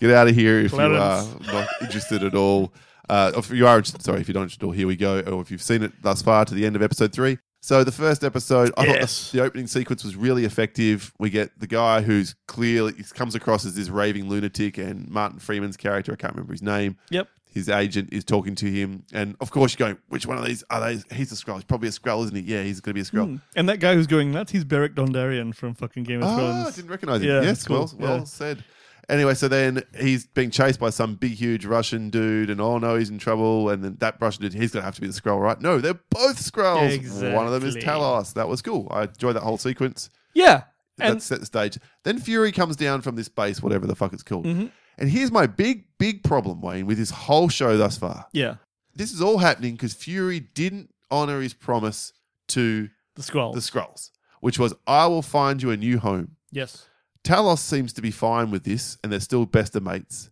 get 0.00 0.10
out 0.10 0.28
of 0.28 0.34
here 0.34 0.58
if 0.60 0.72
you 0.72 0.80
are 0.80 1.24
not 1.52 1.68
interested 1.80 2.24
at 2.24 2.34
all. 2.34 2.72
Uh, 3.08 3.32
if 3.36 3.50
you 3.50 3.66
are 3.66 3.82
sorry, 3.84 4.20
if 4.20 4.28
you 4.28 4.34
don't 4.34 4.62
all, 4.62 4.70
here 4.72 4.86
we 4.86 4.96
go. 4.96 5.20
Or 5.20 5.40
if 5.40 5.50
you've 5.50 5.62
seen 5.62 5.82
it 5.82 5.92
thus 6.02 6.22
far 6.22 6.44
to 6.44 6.54
the 6.54 6.66
end 6.66 6.76
of 6.76 6.82
episode 6.82 7.12
three. 7.12 7.38
So 7.60 7.82
the 7.82 7.90
first 7.92 8.22
episode, 8.22 8.72
I 8.76 8.84
Yes. 8.86 9.24
thought 9.26 9.32
the, 9.32 9.38
the 9.38 9.44
opening 9.44 9.66
sequence 9.66 10.04
was 10.04 10.14
really 10.14 10.44
effective. 10.44 11.12
We 11.18 11.28
get 11.30 11.58
the 11.58 11.66
guy 11.66 12.02
who's 12.02 12.36
clearly 12.46 12.92
he 12.96 13.02
comes 13.02 13.34
across 13.34 13.66
as 13.66 13.74
this 13.74 13.88
raving 13.88 14.28
lunatic, 14.28 14.78
and 14.78 15.08
Martin 15.08 15.38
Freeman's 15.40 15.76
character, 15.76 16.12
I 16.12 16.16
can't 16.16 16.34
remember 16.34 16.52
his 16.52 16.62
name. 16.62 16.96
Yep. 17.10 17.28
His 17.50 17.68
agent 17.68 18.10
is 18.12 18.22
talking 18.24 18.54
to 18.56 18.66
him, 18.70 19.04
and 19.12 19.34
of 19.40 19.50
course 19.50 19.76
you're 19.76 19.88
going, 19.88 19.98
which 20.08 20.26
one 20.26 20.38
of 20.38 20.44
these 20.44 20.62
are 20.70 20.80
they? 20.80 21.02
He's 21.16 21.32
a 21.32 21.34
Skrull. 21.34 21.54
He's 21.54 21.64
probably 21.64 21.88
a 21.88 21.92
Skrull, 21.92 22.22
isn't 22.24 22.36
he? 22.36 22.42
Yeah, 22.42 22.62
he's 22.62 22.80
going 22.80 22.94
to 22.94 22.94
be 22.94 23.00
a 23.00 23.04
Skrull. 23.04 23.26
Hmm. 23.26 23.36
And 23.56 23.68
that 23.70 23.80
guy 23.80 23.94
who's 23.94 24.06
going 24.06 24.30
nuts, 24.30 24.52
he's 24.52 24.64
Beric 24.64 24.94
Dondarrion 24.94 25.52
from 25.54 25.74
fucking 25.74 26.04
Game 26.04 26.22
of 26.22 26.28
Ah, 26.28 26.68
I 26.68 26.70
didn't 26.70 26.90
recognize 26.90 27.22
him. 27.22 27.28
Yeah, 27.28 27.42
yes, 27.42 27.66
cool. 27.66 27.76
well, 27.78 27.94
well 27.98 28.18
Yeah. 28.18 28.24
said. 28.24 28.62
Anyway, 29.08 29.32
so 29.34 29.48
then 29.48 29.82
he's 29.98 30.26
being 30.26 30.50
chased 30.50 30.78
by 30.78 30.90
some 30.90 31.14
big, 31.14 31.32
huge 31.32 31.64
Russian 31.64 32.10
dude, 32.10 32.50
and 32.50 32.60
oh 32.60 32.76
no, 32.78 32.94
he's 32.96 33.08
in 33.08 33.18
trouble. 33.18 33.70
And 33.70 33.82
then 33.82 33.96
that 34.00 34.16
Russian 34.20 34.42
dude, 34.42 34.52
he's 34.52 34.72
going 34.72 34.82
to 34.82 34.84
have 34.84 34.94
to 34.96 35.00
be 35.00 35.06
the 35.06 35.12
Skrull, 35.14 35.40
right? 35.40 35.58
No, 35.60 35.78
they're 35.78 35.94
both 36.10 36.36
Skrulls. 36.40 37.32
One 37.34 37.46
of 37.46 37.52
them 37.52 37.64
is 37.66 37.76
Talos. 37.76 38.34
That 38.34 38.48
was 38.48 38.60
cool. 38.60 38.86
I 38.90 39.04
enjoyed 39.04 39.36
that 39.36 39.42
whole 39.42 39.56
sequence. 39.58 40.10
Yeah, 40.34 40.64
That 40.98 41.10
and 41.12 41.22
set 41.22 41.40
the 41.40 41.46
stage. 41.46 41.78
Then 42.04 42.18
Fury 42.18 42.52
comes 42.52 42.76
down 42.76 43.00
from 43.00 43.16
this 43.16 43.28
base, 43.28 43.62
whatever 43.62 43.86
the 43.86 43.96
fuck 43.96 44.12
it's 44.12 44.22
called. 44.22 44.44
Mm-hmm. 44.44 44.66
And 44.98 45.08
here's 45.10 45.30
my 45.32 45.46
big, 45.46 45.84
big 45.98 46.22
problem, 46.22 46.60
Wayne, 46.60 46.84
with 46.86 46.98
this 46.98 47.10
whole 47.10 47.48
show 47.48 47.76
thus 47.78 47.96
far. 47.96 48.26
yeah, 48.32 48.56
This 48.94 49.12
is 49.12 49.22
all 49.22 49.38
happening 49.38 49.72
because 49.74 49.94
Fury 49.94 50.40
didn't 50.40 50.90
honor 51.10 51.40
his 51.40 51.54
promise 51.54 52.12
to 52.48 52.88
the 53.14 53.22
Skrull. 53.22 53.54
the 53.54 53.60
Skrulls, 53.60 54.10
which 54.40 54.58
was, 54.58 54.74
I 54.86 55.06
will 55.06 55.22
find 55.22 55.62
you 55.62 55.70
a 55.70 55.76
new 55.76 55.98
home. 55.98 56.36
yes. 56.50 56.86
Talos 57.24 57.58
seems 57.58 57.92
to 57.94 58.02
be 58.02 58.10
fine 58.10 58.50
with 58.50 58.64
this, 58.64 58.96
and 59.02 59.12
they're 59.12 59.20
still 59.20 59.44
best 59.46 59.76
of 59.76 59.82
mates. 59.82 60.30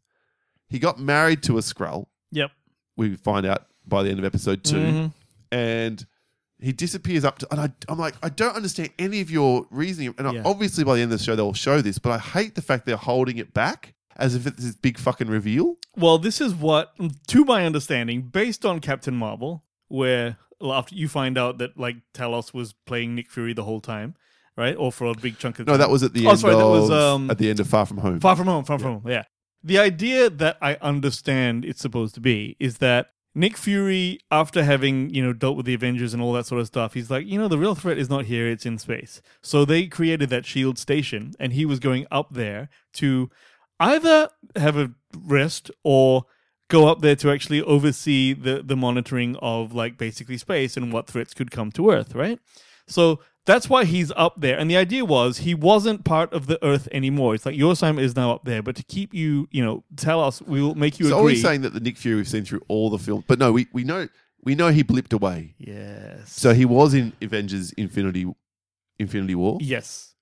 He 0.69 0.78
got 0.78 0.99
married 0.99 1.43
to 1.45 1.59
a 1.59 1.61
Skrull. 1.61 2.07
Yep. 2.33 2.50
We 2.97 3.16
find 3.16 3.47
out 3.47 3.66
by 3.87 4.02
the 4.02 4.11
end 4.11 4.19
of 4.19 4.25
episode 4.25 4.64
2 4.64 4.76
Mhm. 4.76 5.12
and 5.52 6.07
he 6.59 6.73
disappears 6.73 7.25
up 7.25 7.38
to. 7.38 7.49
And 7.52 7.61
I, 7.61 7.69
I'm 7.88 7.99
like, 7.99 8.14
I 8.23 8.31
don't 8.31 8.57
understand 8.57 8.88
any 8.99 9.21
of 9.21 9.31
your 9.31 9.66
reasoning. 9.71 10.14
And 10.19 10.26
I- 10.26 10.33
Yeah. 10.33 10.43
obviously, 10.45 10.83
by 10.85 10.97
the 10.97 11.02
end 11.02 11.12
of 11.12 11.19
the 11.19 11.25
show, 11.25 11.37
they'll 11.37 11.52
show 11.52 11.81
this, 11.83 11.99
but 11.99 12.11
I 12.12 12.19
hate 12.19 12.55
the 12.55 12.62
fact 12.62 12.87
they're 12.87 12.97
holding 12.97 13.37
it 13.38 13.52
back 13.52 13.95
as 14.16 14.35
if 14.35 14.47
it's 14.47 14.62
this 14.64 14.75
big 14.75 14.99
fucking 14.99 15.28
reveal. 15.28 15.76
Well, 15.97 16.16
this 16.19 16.40
is 16.40 16.55
what, 16.55 16.95
to 17.28 17.45
my 17.45 17.66
understanding, 17.66 18.23
based 18.23 18.64
on 18.64 18.81
Captain 18.81 19.14
Marvel, 19.14 19.64
where 19.88 20.38
after 20.62 20.95
you 20.95 21.07
find 21.09 21.37
out 21.37 21.59
that 21.59 21.78
like 21.78 21.97
Talos 22.14 22.55
was 22.55 22.73
playing 22.87 23.14
Nick 23.14 23.31
Fury 23.31 23.52
the 23.52 23.64
whole 23.64 23.81
time, 23.83 24.14
right? 24.56 24.75
Or 24.76 24.90
for 24.92 25.06
a 25.06 25.14
big 25.14 25.38
chunk 25.38 25.59
of 25.59 25.66
No, 25.66 25.74
time. 25.74 25.81
that 25.81 25.90
was 25.90 26.02
at 26.02 26.12
the 26.12 26.26
Oh, 26.26 26.31
end 26.31 26.38
sorry, 26.40 26.54
of 26.54 26.59
that 26.61 26.66
was, 26.66 26.90
um, 26.90 27.31
at 27.31 27.38
the 27.38 27.50
end 27.50 27.61
of 27.61 27.66
Far 27.68 27.87
From 27.87 27.98
Home. 27.98 28.20
Far 28.20 28.37
from 28.37 28.46
home, 28.46 28.64
far 28.64 28.78
from 28.78 29.00
home. 29.00 29.11
Yeah. 29.11 29.24
The 29.62 29.78
idea 29.78 30.31
that 30.31 30.59
I 30.62 30.76
understand 30.81 31.64
it's 31.64 31.81
supposed 31.81 32.14
to 32.14 32.20
be 32.20 32.57
is 32.61 32.78
that 32.78 33.09
Nick 33.35 33.57
Fury, 33.59 34.18
after 34.31 34.64
having, 34.64 35.11
you 35.11 35.22
know, 35.22 35.33
dealt 35.35 35.57
with 35.59 35.66
the 35.66 35.74
Avengers 35.74 36.14
and 36.14 36.22
all 36.22 36.33
that 36.33 36.46
sort 36.46 36.61
of 36.61 36.66
stuff, 36.68 36.94
he's 36.94 37.11
like, 37.11 37.26
you 37.26 37.38
know, 37.38 37.48
the 37.48 37.59
real 37.59 37.74
threat 37.74 37.98
is 37.98 38.09
not 38.09 38.24
here, 38.24 38.48
it's 38.48 38.64
in 38.64 38.78
space. 38.78 39.20
So 39.42 39.64
they 39.66 39.87
created 39.88 40.31
that 40.31 40.46
shield 40.46 40.78
station 40.78 41.33
and 41.38 41.52
he 41.52 41.66
was 41.66 41.78
going 41.78 42.07
up 42.11 42.28
there 42.33 42.70
to 42.94 43.28
either 43.78 44.31
have 44.54 44.78
a 44.78 44.92
rest 45.14 45.70
or 45.85 46.24
go 46.68 46.88
up 46.88 47.00
there 47.02 47.14
to 47.16 47.31
actually 47.31 47.61
oversee 47.62 48.33
the 48.33 48.62
the 48.62 48.74
monitoring 48.76 49.37
of 49.37 49.72
like 49.74 49.98
basically 49.98 50.38
space 50.38 50.76
and 50.76 50.92
what 50.92 51.07
threats 51.07 51.35
could 51.35 51.50
come 51.50 51.70
to 51.72 51.90
Earth, 51.90 52.14
right? 52.14 52.38
So 52.88 53.20
that's 53.46 53.70
why 53.70 53.85
he's 53.85 54.12
up 54.16 54.40
there. 54.40 54.59
And 54.59 54.70
the 54.70 54.76
idea 54.76 55.04
was 55.04 55.38
he 55.38 55.54
wasn't 55.54 56.04
part 56.04 56.32
of 56.32 56.46
the 56.48 56.62
Earth 56.64 56.88
anymore. 56.92 57.35
It's 57.35 57.46
like 57.46 57.56
your 57.56 57.72
assignment 57.72 58.04
is 58.04 58.14
now 58.16 58.32
up 58.32 58.44
there, 58.44 58.62
but 58.62 58.76
to 58.76 58.82
keep 58.82 59.14
you, 59.14 59.48
you 59.50 59.64
know, 59.64 59.85
tell 59.96 60.20
us, 60.22 60.42
we'll 60.42 60.74
make 60.74 60.98
you 61.00 61.09
so 61.09 61.20
agree. 61.20 61.32
we 61.35 61.40
saying 61.40 61.62
that 61.62 61.72
the 61.72 61.80
Nick 61.80 61.96
Fury 61.96 62.16
we've 62.16 62.28
seen 62.28 62.44
through 62.44 62.62
all 62.68 62.90
the 62.90 62.98
films? 62.98 63.24
But 63.26 63.38
no, 63.38 63.52
we, 63.52 63.68
we 63.72 63.85
know 63.85 64.09
we 64.42 64.54
know 64.54 64.68
he 64.68 64.85
blipped 64.85 65.12
away. 65.12 65.54
yes. 65.59 66.32
So 66.32 66.52
he 66.54 66.64
was 66.64 66.92
in 66.94 67.12
Avengers 67.22 67.72
Infinity 67.72 68.26
Infinity 68.98 69.35
War. 69.35 69.59
yes. 69.61 70.12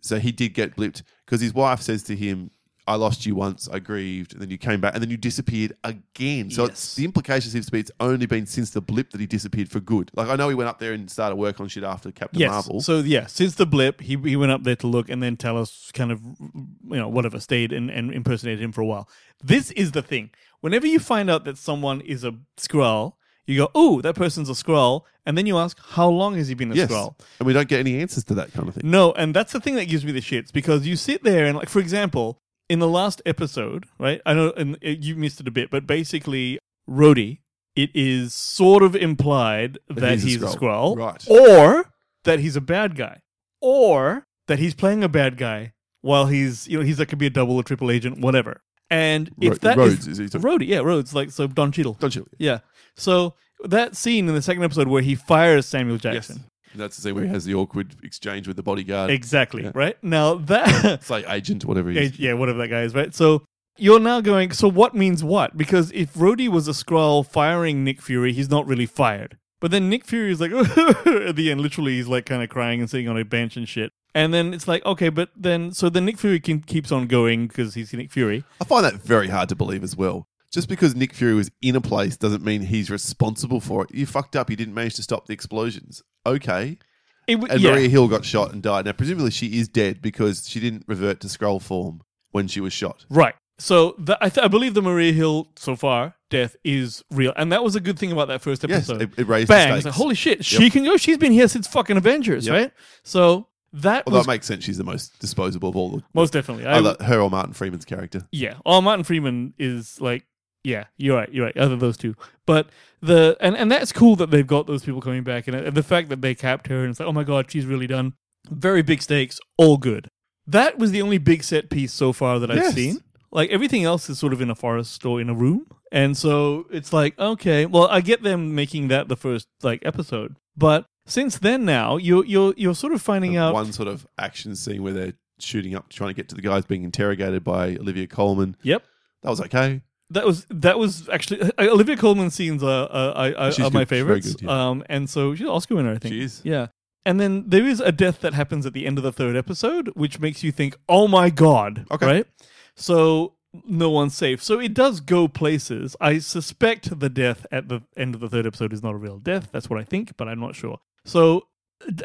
So 0.00 0.20
he 0.20 0.30
did 0.30 0.54
get 0.54 0.76
blipped 0.76 1.02
because 1.26 1.40
his 1.40 1.52
wife 1.52 1.80
says 1.80 2.04
to 2.04 2.14
him, 2.14 2.52
I 2.88 2.94
lost 2.94 3.26
you 3.26 3.34
once, 3.34 3.68
I 3.70 3.80
grieved, 3.80 4.32
and 4.32 4.40
then 4.40 4.48
you 4.48 4.56
came 4.56 4.80
back, 4.80 4.94
and 4.94 5.02
then 5.02 5.10
you 5.10 5.18
disappeared 5.18 5.74
again. 5.84 6.50
So 6.50 6.64
it's, 6.64 6.94
the 6.94 7.04
implication 7.04 7.50
seems 7.50 7.66
to 7.66 7.72
be 7.72 7.80
it's 7.80 7.90
only 8.00 8.24
been 8.24 8.46
since 8.46 8.70
the 8.70 8.80
blip 8.80 9.10
that 9.10 9.20
he 9.20 9.26
disappeared 9.26 9.70
for 9.70 9.78
good. 9.78 10.10
Like 10.14 10.28
I 10.28 10.36
know 10.36 10.48
he 10.48 10.54
went 10.54 10.70
up 10.70 10.78
there 10.78 10.94
and 10.94 11.10
started 11.10 11.36
work 11.36 11.60
on 11.60 11.68
shit 11.68 11.84
after 11.84 12.10
Captain 12.10 12.40
Yes. 12.40 12.50
Marvel. 12.50 12.80
So 12.80 13.00
yeah, 13.00 13.26
since 13.26 13.56
the 13.56 13.66
blip, 13.66 14.00
he 14.00 14.16
he 14.16 14.36
went 14.36 14.52
up 14.52 14.64
there 14.64 14.76
to 14.76 14.86
look, 14.86 15.10
and 15.10 15.22
then 15.22 15.36
Talos 15.36 15.92
kind 15.92 16.10
of, 16.10 16.20
you 16.24 16.96
know, 16.96 17.08
whatever, 17.08 17.38
stayed 17.40 17.72
and, 17.72 17.90
and 17.90 18.10
impersonated 18.10 18.64
him 18.64 18.72
for 18.72 18.80
a 18.80 18.86
while. 18.86 19.06
This 19.44 19.70
is 19.72 19.92
the 19.92 20.02
thing. 20.02 20.30
Whenever 20.60 20.86
you 20.86 20.98
find 20.98 21.28
out 21.28 21.44
that 21.44 21.58
someone 21.58 22.00
is 22.00 22.24
a 22.24 22.34
Skrull, 22.56 23.12
you 23.46 23.58
go, 23.58 23.70
"Oh, 23.74 24.00
that 24.00 24.14
person's 24.14 24.48
a 24.48 24.54
Skrull," 24.54 25.02
and 25.26 25.36
then 25.36 25.44
you 25.44 25.58
ask, 25.58 25.78
"How 25.90 26.08
long 26.08 26.36
has 26.36 26.48
he 26.48 26.54
been 26.54 26.72
a 26.72 26.74
yes, 26.74 26.90
Skrull?" 26.90 27.16
and 27.38 27.46
we 27.46 27.52
don't 27.52 27.68
get 27.68 27.80
any 27.80 28.00
answers 28.00 28.24
to 28.24 28.34
that 28.34 28.52
kind 28.54 28.66
of 28.66 28.74
thing. 28.74 28.90
No, 28.90 29.12
and 29.12 29.34
that's 29.34 29.52
the 29.52 29.60
thing 29.60 29.74
that 29.74 29.88
gives 29.88 30.06
me 30.06 30.12
the 30.12 30.20
shits 30.20 30.50
because 30.50 30.86
you 30.86 30.96
sit 30.96 31.22
there 31.22 31.44
and 31.44 31.58
like, 31.58 31.68
for 31.68 31.80
example, 31.80 32.40
in 32.68 32.78
the 32.78 32.88
last 32.88 33.22
episode, 33.26 33.86
right? 33.98 34.20
I 34.26 34.34
know, 34.34 34.52
and 34.56 34.76
uh, 34.76 34.88
you 34.88 35.16
missed 35.16 35.40
it 35.40 35.48
a 35.48 35.50
bit, 35.50 35.70
but 35.70 35.86
basically, 35.86 36.58
Rhodey, 36.88 37.38
it 37.76 37.90
is 37.94 38.34
sort 38.34 38.82
of 38.82 38.94
implied 38.96 39.78
that, 39.88 40.14
he's 40.14 40.22
he's, 40.22 40.42
a. 40.42 40.46
Skrull, 40.46 40.96
Right. 40.96 41.24
Or 41.28 41.92
that 42.24 42.40
he's 42.40 42.56
a 42.56 42.60
bad 42.60 42.96
guy, 42.96 43.20
or 43.60 44.26
that 44.48 44.58
he's 44.58 44.74
playing 44.74 45.04
a 45.04 45.08
bad 45.08 45.36
guy 45.36 45.72
while 46.00 46.26
he's, 46.26 46.68
you 46.68 46.78
know, 46.78 46.84
he's 46.84 46.98
like 46.98 47.08
could 47.08 47.18
be 47.18 47.26
a 47.26 47.30
double 47.30 47.56
or 47.56 47.62
triple 47.62 47.90
agent, 47.90 48.18
whatever. 48.20 48.60
And 48.90 49.30
if 49.40 49.50
Ro- 49.50 49.58
that 49.62 49.76
Rhodes, 49.76 50.06
is, 50.08 50.18
is 50.18 50.30
Rhodey, 50.32 50.66
yeah, 50.66 50.78
Rhodes, 50.78 51.14
like 51.14 51.30
so 51.30 51.46
Don 51.46 51.72
Cheadle, 51.72 51.94
Don't 52.00 52.14
you? 52.16 52.26
yeah. 52.38 52.60
So 52.96 53.34
that 53.64 53.96
scene 53.96 54.28
in 54.28 54.34
the 54.34 54.42
second 54.42 54.64
episode 54.64 54.88
where 54.88 55.02
he 55.02 55.14
fires 55.14 55.66
Samuel 55.66 55.98
Yes. 56.02 56.38
That's 56.74 56.96
the 56.96 57.02
scene 57.02 57.14
where 57.14 57.24
he 57.24 57.30
has 57.30 57.44
the 57.44 57.54
awkward 57.54 57.96
exchange 58.02 58.46
with 58.46 58.56
the 58.56 58.62
bodyguard. 58.62 59.10
Exactly, 59.10 59.64
Yeah. 59.64 59.72
right? 59.74 59.96
Now 60.02 60.34
that 60.34 60.84
it's 60.84 61.10
like 61.10 61.24
agent, 61.28 61.64
whatever 61.64 61.90
he 61.90 61.96
yeah, 61.96 62.02
is. 62.02 62.18
yeah, 62.18 62.32
whatever 62.34 62.58
that 62.58 62.68
guy 62.68 62.82
is, 62.82 62.94
right? 62.94 63.14
So 63.14 63.44
you're 63.76 64.00
now 64.00 64.20
going, 64.20 64.52
so 64.52 64.68
what 64.68 64.94
means 64.94 65.22
what? 65.22 65.56
Because 65.56 65.90
if 65.92 66.14
Rhodey 66.14 66.48
was 66.48 66.68
a 66.68 66.72
Skrull 66.72 67.24
firing 67.26 67.84
Nick 67.84 68.02
Fury, 68.02 68.32
he's 68.32 68.50
not 68.50 68.66
really 68.66 68.86
fired. 68.86 69.38
But 69.60 69.70
then 69.72 69.88
Nick 69.88 70.04
Fury 70.04 70.30
is 70.30 70.40
like, 70.40 70.52
at 71.06 71.36
the 71.36 71.50
end, 71.50 71.60
literally, 71.60 71.96
he's 71.96 72.06
like 72.08 72.26
kind 72.26 72.42
of 72.42 72.48
crying 72.48 72.80
and 72.80 72.88
sitting 72.88 73.08
on 73.08 73.16
a 73.18 73.24
bench 73.24 73.56
and 73.56 73.68
shit. 73.68 73.90
And 74.14 74.32
then 74.32 74.54
it's 74.54 74.66
like, 74.66 74.84
okay, 74.86 75.08
but 75.10 75.30
then, 75.36 75.72
so 75.72 75.88
then 75.88 76.04
Nick 76.06 76.18
Fury 76.18 76.40
can, 76.40 76.60
keeps 76.60 76.90
on 76.90 77.06
going 77.06 77.46
because 77.46 77.74
he's 77.74 77.92
Nick 77.92 78.10
Fury. 78.10 78.44
I 78.60 78.64
find 78.64 78.84
that 78.84 78.94
very 78.94 79.28
hard 79.28 79.48
to 79.50 79.56
believe 79.56 79.82
as 79.84 79.96
well. 79.96 80.26
Just 80.50 80.68
because 80.68 80.94
Nick 80.96 81.12
Fury 81.12 81.34
was 81.34 81.50
in 81.60 81.76
a 81.76 81.80
place 81.80 82.16
doesn't 82.16 82.42
mean 82.42 82.62
he's 82.62 82.90
responsible 82.90 83.60
for 83.60 83.84
it. 83.84 83.90
You 83.94 84.06
fucked 84.06 84.34
up. 84.34 84.48
You 84.48 84.56
didn't 84.56 84.72
manage 84.74 84.94
to 84.94 85.02
stop 85.02 85.26
the 85.26 85.34
explosions. 85.34 86.02
Okay. 86.26 86.78
It, 87.26 87.34
w- 87.34 87.52
And 87.52 87.60
yeah. 87.60 87.72
Maria 87.72 87.88
Hill 87.88 88.08
got 88.08 88.24
shot 88.24 88.52
and 88.52 88.62
died. 88.62 88.84
Now, 88.86 88.92
presumably, 88.92 89.30
she 89.30 89.58
is 89.58 89.68
dead 89.68 90.00
because 90.00 90.48
she 90.48 90.60
didn't 90.60 90.84
revert 90.86 91.20
to 91.20 91.26
Skrull 91.28 91.60
form 91.60 92.02
when 92.30 92.48
she 92.48 92.60
was 92.60 92.72
shot. 92.72 93.04
Right. 93.10 93.34
So 93.58 93.94
the, 93.98 94.16
I, 94.20 94.28
th- 94.28 94.44
I 94.44 94.48
believe 94.48 94.74
the 94.74 94.82
Maria 94.82 95.12
Hill 95.12 95.48
so 95.56 95.74
far 95.76 96.14
death 96.30 96.54
is 96.62 97.02
real, 97.10 97.32
and 97.36 97.50
that 97.50 97.64
was 97.64 97.74
a 97.74 97.80
good 97.80 97.98
thing 97.98 98.12
about 98.12 98.28
that 98.28 98.40
first 98.40 98.64
Yes, 98.68 98.88
episode. 98.88 99.02
it, 99.02 99.10
it 99.18 99.26
raised 99.26 99.48
Bang! 99.48 99.72
like, 99.82 99.84
holy 99.94 100.14
shit, 100.14 100.44
she 100.44 100.70
can 100.70 100.84
go. 100.84 100.96
She's 100.96 101.18
been 101.18 101.32
here 101.32 101.48
since 101.48 101.66
fucking 101.66 101.96
Avengers, 101.96 102.46
Yep. 102.46 102.54
right? 102.54 102.72
So 103.02 103.48
that 103.72 104.04
Although 104.06 104.18
was 104.18 104.26
it 104.26 104.30
makes 104.30 104.46
sense, 104.46 104.62
she's 104.64 104.78
the 104.78 104.84
most 104.84 105.18
disposable 105.18 105.70
of 105.70 105.76
all 105.76 105.90
the 105.90 106.04
most 106.14 106.32
definitely. 106.32 106.66
I, 106.66 106.80
her 107.04 107.20
or 107.20 107.28
Martin 107.30 107.52
Freeman's 107.52 107.84
character. 107.84 108.28
Yeah. 108.30 108.54
Oh, 108.64 108.80
Martin 108.80 109.02
Freeman 109.04 109.54
is 109.58 110.00
like, 110.00 110.24
yeah, 110.68 110.84
you're 110.96 111.16
right, 111.16 111.32
you're 111.32 111.46
right. 111.46 111.56
Other 111.56 111.76
those 111.76 111.96
two, 111.96 112.14
but 112.46 112.68
the 113.00 113.36
and 113.40 113.56
and 113.56 113.70
that's 113.72 113.92
cool 113.92 114.16
that 114.16 114.30
they've 114.30 114.46
got 114.46 114.66
those 114.66 114.84
people 114.84 115.00
coming 115.00 115.22
back, 115.24 115.48
and, 115.48 115.56
and 115.56 115.76
the 115.76 115.82
fact 115.82 116.08
that 116.10 116.20
they 116.20 116.34
capped 116.34 116.66
her 116.68 116.80
and 116.82 116.90
it's 116.90 117.00
like, 117.00 117.08
oh 117.08 117.12
my 117.12 117.24
god, 117.24 117.50
she's 117.50 117.66
really 117.66 117.86
done. 117.86 118.12
Very 118.50 118.82
big 118.82 119.02
stakes, 119.02 119.40
all 119.56 119.76
good. 119.78 120.08
That 120.46 120.78
was 120.78 120.90
the 120.90 121.02
only 121.02 121.18
big 121.18 121.42
set 121.44 121.68
piece 121.70 121.92
so 121.92 122.12
far 122.12 122.38
that 122.38 122.50
I've 122.50 122.56
Yes. 122.56 122.74
seen. 122.74 123.02
Like 123.30 123.50
everything 123.50 123.84
else 123.84 124.08
is 124.08 124.18
sort 124.18 124.32
of 124.32 124.40
in 124.40 124.50
a 124.50 124.54
forest 124.54 125.04
or 125.04 125.20
in 125.20 125.28
a 125.28 125.34
room, 125.34 125.66
and 125.92 126.16
so 126.16 126.66
it's 126.70 126.92
like, 126.92 127.18
okay, 127.18 127.66
well, 127.66 127.86
I 127.90 128.00
get 128.00 128.22
them 128.22 128.54
making 128.54 128.88
that 128.88 129.08
the 129.08 129.16
first 129.16 129.46
like 129.62 129.84
episode, 129.84 130.36
but 130.56 130.86
since 131.06 131.38
then, 131.38 131.64
now 131.64 131.96
you're 131.98 132.24
you're 132.24 132.54
you're 132.56 132.74
sort 132.74 132.92
of 132.94 133.02
finding 133.02 133.32
The 133.32 133.38
out. 133.38 133.54
one 133.54 133.72
sort 133.72 133.88
of 133.88 134.06
action 134.18 134.56
scene 134.56 134.82
where 134.82 134.92
they're 134.94 135.12
shooting 135.40 135.74
up, 135.74 135.88
trying 135.90 136.08
to 136.10 136.14
get 136.14 136.28
to 136.30 136.34
the 136.34 136.42
guys 136.42 136.64
being 136.64 136.84
interrogated 136.84 137.44
by 137.44 137.76
Olivia 137.76 138.06
Colman. 138.06 138.56
Yep. 138.62 138.82
That 139.22 139.30
was 139.30 139.40
okay. 139.42 139.82
That 140.10 140.24
was 140.26 140.46
that 140.50 140.78
was 140.78 141.08
actually 141.10 141.42
uh, 141.42 141.50
Olivia 141.58 141.96
Colman 141.96 142.30
scenes 142.30 142.62
are 142.62 142.88
are, 142.90 143.10
are, 143.12 143.12
are 143.14 143.30
my 143.34 143.48
good. 143.48 143.54
She's 143.54 143.68
very 143.70 143.84
favorites. 143.84 144.34
good, 144.34 144.42
yeah. 144.42 144.68
Um, 144.68 144.84
and 144.88 145.08
so 145.08 145.34
she's 145.34 145.46
an 145.46 145.52
Oscar 145.52 145.76
winner, 145.76 145.92
I 145.92 145.98
think. 145.98 146.14
She 146.14 146.22
is. 146.22 146.40
Yeah. 146.44 146.68
And 147.04 147.18
then 147.20 147.44
there 147.46 147.66
is 147.66 147.80
a 147.80 147.92
death 147.92 148.20
that 148.20 148.34
happens 148.34 148.66
at 148.66 148.72
the 148.72 148.86
end 148.86 148.98
of 148.98 149.04
the 149.04 149.12
third 149.12 149.36
episode, 149.36 149.88
which 149.94 150.18
makes 150.20 150.42
you 150.42 150.52
think, 150.52 150.76
"Oh 150.88 151.08
my 151.08 151.30
god!" 151.30 151.86
Okay. 151.90 152.06
Right? 152.06 152.26
So 152.74 153.34
no 153.64 153.90
one's 153.90 154.14
safe. 154.14 154.42
So 154.42 154.60
it 154.60 154.74
does 154.74 155.00
go 155.00 155.26
places. 155.28 155.96
I 156.00 156.18
suspect 156.18 156.98
the 157.00 157.08
death 157.08 157.46
at 157.50 157.68
the 157.68 157.82
end 157.96 158.14
of 158.14 158.20
the 158.20 158.28
third 158.28 158.46
episode 158.46 158.72
is 158.72 158.82
not 158.82 158.94
a 158.94 158.98
real 158.98 159.18
death. 159.18 159.48
That's 159.52 159.70
what 159.70 159.80
I 159.80 159.84
think, 159.84 160.16
but 160.16 160.28
I'm 160.28 160.40
not 160.40 160.54
sure. 160.54 160.78
So 161.04 161.44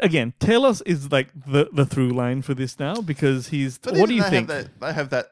again, 0.00 0.34
Talos 0.40 0.82
is 0.86 1.12
like 1.12 1.28
the 1.34 1.68
the 1.72 1.84
through 1.84 2.10
line 2.10 2.42
for 2.42 2.54
this 2.54 2.78
now 2.78 3.00
because 3.00 3.48
he's. 3.48 3.78
But 3.78 3.96
what 3.96 4.08
do 4.08 4.14
you 4.14 4.22
think? 4.22 4.48
Have 4.48 4.64
that, 4.64 4.80
they 4.80 4.92
have 4.92 5.10
that 5.10 5.26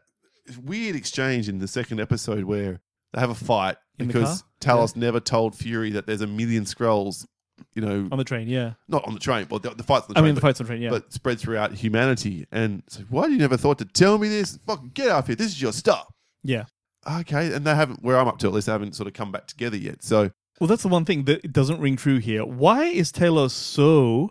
weird 0.63 0.97
exchange 0.97 1.49
in 1.49 1.59
the 1.59 1.69
second 1.69 2.01
episode 2.01 2.45
where 2.45 2.81
they 3.13 3.21
have 3.21 3.31
a 3.31 3.35
fight 3.35 3.77
In 3.99 4.09
the 4.09 4.13
because? 4.15 4.45
Talos 4.61 4.97
never 4.97 5.21
told 5.21 5.55
Fury 5.57 5.91
that 5.91 6.07
there's 6.07 6.21
a 6.21 6.27
million 6.27 6.65
Skrulls, 6.65 7.27
you 7.75 7.83
know, 7.83 8.09
on 8.11 8.19
the 8.19 8.25
train, 8.25 8.49
yeah. 8.49 8.75
not 8.89 9.05
on 9.07 9.15
the 9.15 9.21
train, 9.21 9.47
but 9.49 9.63
the, 9.63 9.71
the 9.71 9.83
fight's 9.83 10.07
on 10.09 10.15
the 10.15 10.19
I 10.19 10.21
train. 10.21 10.25
mean, 10.27 10.35
the 10.35 10.41
but, 10.41 10.49
fights 10.49 10.61
on 10.61 10.67
the 10.67 10.71
train, 10.71 10.83
yeah. 10.83 10.91
but 10.91 11.13
spread 11.13 11.39
throughout 11.41 11.73
humanity. 11.73 12.47
And 12.53 12.83
so, 12.89 13.03
why 13.09 13.27
you 13.27 13.39
never 13.39 13.57
thought 13.57 13.79
to 13.79 13.85
tell 13.85 14.19
me 14.19 14.29
this? 14.29 14.59
Fucking 14.67 14.91
get 14.95 15.11
off 15.11 15.27
here. 15.27 15.37
This 15.37 15.49
is 15.49 15.61
your 15.61 15.73
stuff. 15.73 16.07
yeah. 16.43 16.65
Okay. 17.05 17.53
And 17.53 17.65
they 17.67 17.75
haven't, 17.75 18.01
where 18.05 18.17
I'm 18.17 18.29
up 18.29 18.39
to 18.39 18.47
at 18.47 18.53
least, 18.53 18.67
they 18.67 18.73
haven't 18.73 18.95
sort 18.95 19.09
of 19.09 19.13
come 19.13 19.33
back 19.33 19.49
together 19.49 19.77
yet. 19.77 20.05
So, 20.05 20.31
Well, 20.61 20.69
that's 20.69 20.83
the 20.83 20.89
one 20.89 21.05
thing 21.05 21.25
that 21.25 21.45
it 21.45 21.53
doesn't 21.53 21.81
ring 21.81 21.97
true 21.97 22.19
here. 22.19 22.45
Why 22.45 22.85
is 22.85 23.11
Talos 23.11 23.51
so 23.51 24.31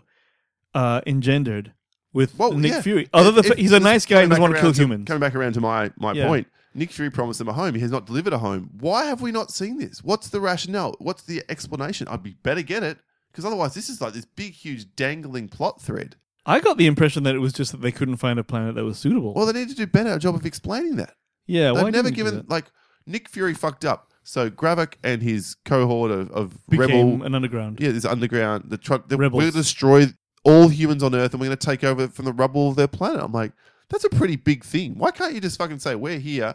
uh, 0.74 1.02
engendered 1.06 1.74
with 2.12 2.38
well, 2.38 2.52
Nick 2.52 2.72
yeah. 2.72 2.80
Fury? 2.82 3.08
Other 3.12 3.30
than 3.30 3.44
If- 3.44 3.56
the, 3.56 3.62
he's 3.62 3.72
a 3.72 3.80
nice 3.80 4.06
guy 4.06 4.22
and 4.22 4.30
doesn't 4.30 4.42
want 4.42 4.54
to 4.54 4.60
kill 4.60 4.72
humans. 4.72 5.06
Coming 5.06 5.20
back 5.20 5.34
around 5.34 5.54
to 5.54 5.60
my, 5.60 5.90
my 5.96 6.12
Yeah. 6.12 6.26
point, 6.26 6.46
Nick 6.74 6.90
Fury 6.90 7.10
promised 7.10 7.38
them 7.38 7.48
a 7.48 7.52
home. 7.52 7.74
He 7.74 7.80
has 7.80 7.90
not 7.90 8.06
delivered 8.06 8.32
a 8.32 8.38
home. 8.38 8.70
Why 8.78 9.04
have 9.04 9.20
we 9.20 9.30
not 9.32 9.50
seen 9.50 9.78
this? 9.78 10.02
What's 10.02 10.28
the 10.28 10.40
rationale? 10.40 10.94
What's 10.98 11.22
the 11.22 11.42
explanation? 11.48 12.08
I'd 12.08 12.22
be 12.22 12.36
better 12.42 12.62
get 12.62 12.82
it 12.82 12.98
because 13.30 13.44
otherwise, 13.44 13.74
this 13.74 13.88
is 13.88 14.00
like 14.00 14.12
this 14.14 14.24
big, 14.24 14.52
huge 14.52 14.94
dangling 14.96 15.48
plot 15.48 15.80
thread. 15.80 16.16
I 16.44 16.60
got 16.60 16.76
the 16.76 16.86
impression 16.86 17.22
that 17.22 17.34
it 17.34 17.38
was 17.38 17.52
just 17.52 17.72
that 17.72 17.82
they 17.82 17.92
couldn't 17.92 18.16
find 18.16 18.38
a 18.38 18.44
planet 18.44 18.74
that 18.74 18.84
was 18.84 18.98
suitable. 18.98 19.32
Well, 19.34 19.46
they 19.46 19.52
need 19.52 19.68
to 19.68 19.74
do 19.74 19.86
better 19.86 20.18
job 20.18 20.34
of 20.34 20.44
explaining 20.44 20.96
that. 20.96 21.14
yeah, 21.46 21.70
why 21.70 21.84
They've 21.84 21.92
never 21.92 21.92
didn't 21.92 22.04
they 22.04 22.10
do 22.10 22.30
given 22.30 22.46
like 22.48 22.64
Nick 23.06 23.28
Fury 23.28 23.54
fucked 23.54 23.84
up. 23.84 24.08
So 24.24 24.50
Gravik 24.50 24.94
and 25.02 25.20
his 25.22 25.56
cohort 25.64 26.10
of, 26.10 26.30
of 26.30 26.66
became 26.68 26.80
rebel, 26.80 27.22
an 27.26 27.34
underground. 27.34 27.80
yeah, 27.80 27.90
this 27.90 28.04
underground. 28.04 28.64
The 28.68 28.78
truck. 28.78 29.04
Rebels. 29.10 29.42
going 29.42 29.52
destroy 29.52 30.06
all 30.44 30.68
humans 30.68 31.02
on 31.02 31.14
Earth, 31.14 31.32
and 31.32 31.40
we're 31.40 31.46
going 31.46 31.56
to 31.58 31.66
take 31.66 31.84
over 31.84 32.08
from 32.08 32.24
the 32.24 32.32
rubble 32.32 32.68
of 32.68 32.76
their 32.76 32.88
planet. 32.88 33.22
I'm 33.22 33.32
like, 33.32 33.52
that's 33.88 34.04
a 34.04 34.08
pretty 34.10 34.36
big 34.36 34.64
thing. 34.64 34.94
Why 34.96 35.10
can't 35.10 35.34
you 35.34 35.40
just 35.40 35.58
fucking 35.58 35.78
say 35.78 35.94
we're 35.94 36.18
here? 36.18 36.54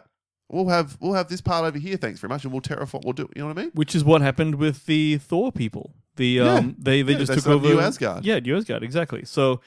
We'll 0.50 0.68
have 0.68 0.96
we'll 1.00 1.12
have 1.14 1.28
this 1.28 1.40
part 1.42 1.66
over 1.66 1.78
here. 1.78 1.96
Thanks 1.96 2.20
very 2.20 2.28
much, 2.28 2.44
and 2.44 2.52
we'll 2.52 2.62
terraform. 2.62 3.04
We'll 3.04 3.12
do. 3.12 3.28
You 3.36 3.42
know 3.42 3.48
what 3.48 3.58
I 3.58 3.62
mean? 3.62 3.70
Which 3.74 3.94
is 3.94 4.02
what 4.04 4.22
happened 4.22 4.54
with 4.56 4.86
the 4.86 5.18
Thor 5.18 5.52
people. 5.52 5.94
The 6.16 6.26
Yeah. 6.26 6.54
um, 6.54 6.74
they 6.78 7.02
they 7.02 7.12
Yeah, 7.12 7.18
just 7.18 7.28
they 7.30 7.36
took 7.36 7.46
over 7.48 7.68
New 7.68 7.80
Asgard. 7.80 8.24
Yeah, 8.24 8.38
New 8.38 8.56
Asgard, 8.56 8.82
exactly. 8.82 9.24
So, 9.26 9.60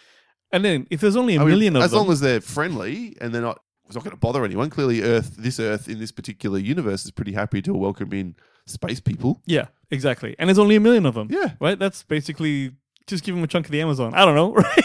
and 0.51 0.65
then 0.65 0.87
if 0.89 0.99
there's 0.99 1.15
only 1.15 1.35
a 1.35 1.41
I 1.41 1.43
mean, 1.43 1.49
million 1.51 1.75
of 1.75 1.83
as 1.83 1.91
them, 1.91 1.97
as 1.99 2.03
long 2.03 2.11
as 2.11 2.19
they're 2.19 2.41
friendly 2.41 3.15
and 3.21 3.33
they're 3.33 3.41
not. 3.41 3.61
It's 3.85 3.95
not 3.95 4.05
going 4.05 4.11
to 4.15 4.17
bother 4.19 4.45
anyone. 4.45 4.69
Clearly, 4.69 5.01
Earth, 5.01 5.35
this 5.37 5.59
Earth 5.59 5.89
in 5.89 5.99
this 5.99 6.13
particular 6.13 6.57
universe 6.57 7.03
is 7.03 7.11
pretty 7.11 7.33
happy 7.33 7.61
to 7.63 7.73
welcome 7.73 8.13
in 8.13 8.35
space 8.65 9.01
people. 9.01 9.41
yeah, 9.45 9.65
exactly. 9.89 10.33
And 10.39 10.47
there's 10.47 10.59
only 10.59 10.77
a 10.77 10.79
million 10.79 11.05
of 11.05 11.13
them. 11.13 11.27
Yeah, 11.29 11.55
right. 11.59 11.77
That's 11.77 12.01
basically 12.03 12.71
just 13.11 13.23
give 13.23 13.35
them 13.35 13.43
a 13.43 13.47
chunk 13.47 13.67
of 13.67 13.71
the 13.71 13.81
Amazon. 13.81 14.13
I 14.15 14.25
don't 14.25 14.35
know, 14.35 14.53
right? 14.55 14.79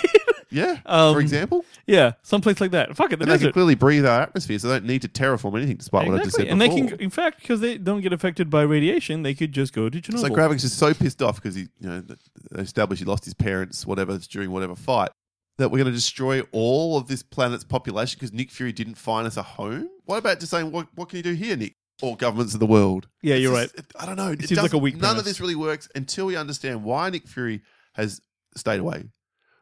yeah. 0.51 0.79
Um, 0.87 1.15
for 1.15 1.21
example, 1.21 1.65
yeah, 1.87 2.13
someplace 2.23 2.61
like 2.61 2.71
that. 2.73 2.97
Fuck 2.97 3.13
it, 3.13 3.17
the 3.19 3.23
and 3.25 3.31
they 3.31 3.37
can 3.37 3.41
desert. 3.47 3.53
clearly 3.55 3.75
breathe 3.75 4.07
our 4.07 4.23
atmosphere, 4.23 4.59
so 4.59 4.69
they 4.69 4.75
don't 4.75 4.87
need 4.87 5.03
to 5.03 5.09
terraform 5.09 5.57
anything. 5.57 5.77
Despite 5.77 6.07
what 6.09 6.21
I 6.21 6.25
just 6.25 6.37
said 6.37 6.47
and 6.49 6.61
they 6.61 6.69
before. 6.69 6.89
can, 6.91 7.01
in 7.01 7.11
fact, 7.11 7.41
because 7.41 7.61
they 7.61 7.79
don't 7.79 8.01
get 8.03 8.13
affected 8.13 8.51
by 8.51 8.63
radiation, 8.63 9.23
they 9.23 9.35
could 9.35 9.53
just 9.53 9.73
go 9.73 9.89
to 9.89 10.01
Chernobyl. 10.01 10.21
So 10.21 10.29
Gravik's 10.29 10.63
just 10.63 10.79
so 10.79 10.93
pissed 10.95 11.23
off 11.23 11.37
because 11.37 11.55
he, 11.55 11.63
you 11.81 11.89
know, 11.89 12.01
th- 12.03 12.19
they 12.53 12.63
established 12.63 13.01
he 13.01 13.07
lost 13.07 13.25
his 13.25 13.35
parents, 13.35 13.87
whatever, 13.87 14.19
during 14.19 14.51
whatever 14.51 14.75
fight, 14.75 15.11
that 15.59 15.71
we're 15.71 15.79
going 15.79 15.87
to 15.87 15.93
destroy 15.93 16.43
all 16.53 16.97
of 16.99 17.09
this 17.09 17.23
planet's 17.23 17.65
population 17.65 18.19
because 18.19 18.33
Nick 18.33 18.51
Fury 18.51 18.73
didn't 18.73 18.97
find 18.97 19.27
us 19.27 19.37
a 19.37 19.43
home. 19.43 19.89
What 20.05 20.19
about 20.19 20.39
just 20.41 20.51
saying, 20.51 20.71
what, 20.71 20.87
what 20.95 21.09
can 21.09 21.17
you 21.19 21.23
do 21.23 21.33
here, 21.33 21.57
Nick? 21.57 21.73
All 22.03 22.15
governments 22.15 22.53
of 22.53 22.61
the 22.61 22.67
world. 22.67 23.09
yeah, 23.23 23.37
It's 23.37 23.43
you're 23.43 23.59
just- 23.59 23.75
right. 23.75 23.85
it- 23.85 23.93
I 23.99 24.05
don't 24.05 24.17
know. 24.17 24.33
It, 24.33 24.41
seems 24.41 24.51
like 24.53 24.65
doesn't- 24.67 24.75
a 24.79 24.83
weak 24.83 24.95
None 24.97 25.01
premise. 25.01 25.21
of 25.21 25.25
this 25.25 25.41
really 25.41 25.55
works 25.55 25.89
until 25.95 26.27
we 26.27 26.37
understand 26.37 26.85
why 26.85 27.09
Nick 27.09 27.27
Fury 27.27 27.63
has 27.97 28.21
stayed 28.57 28.81
away. 28.81 29.05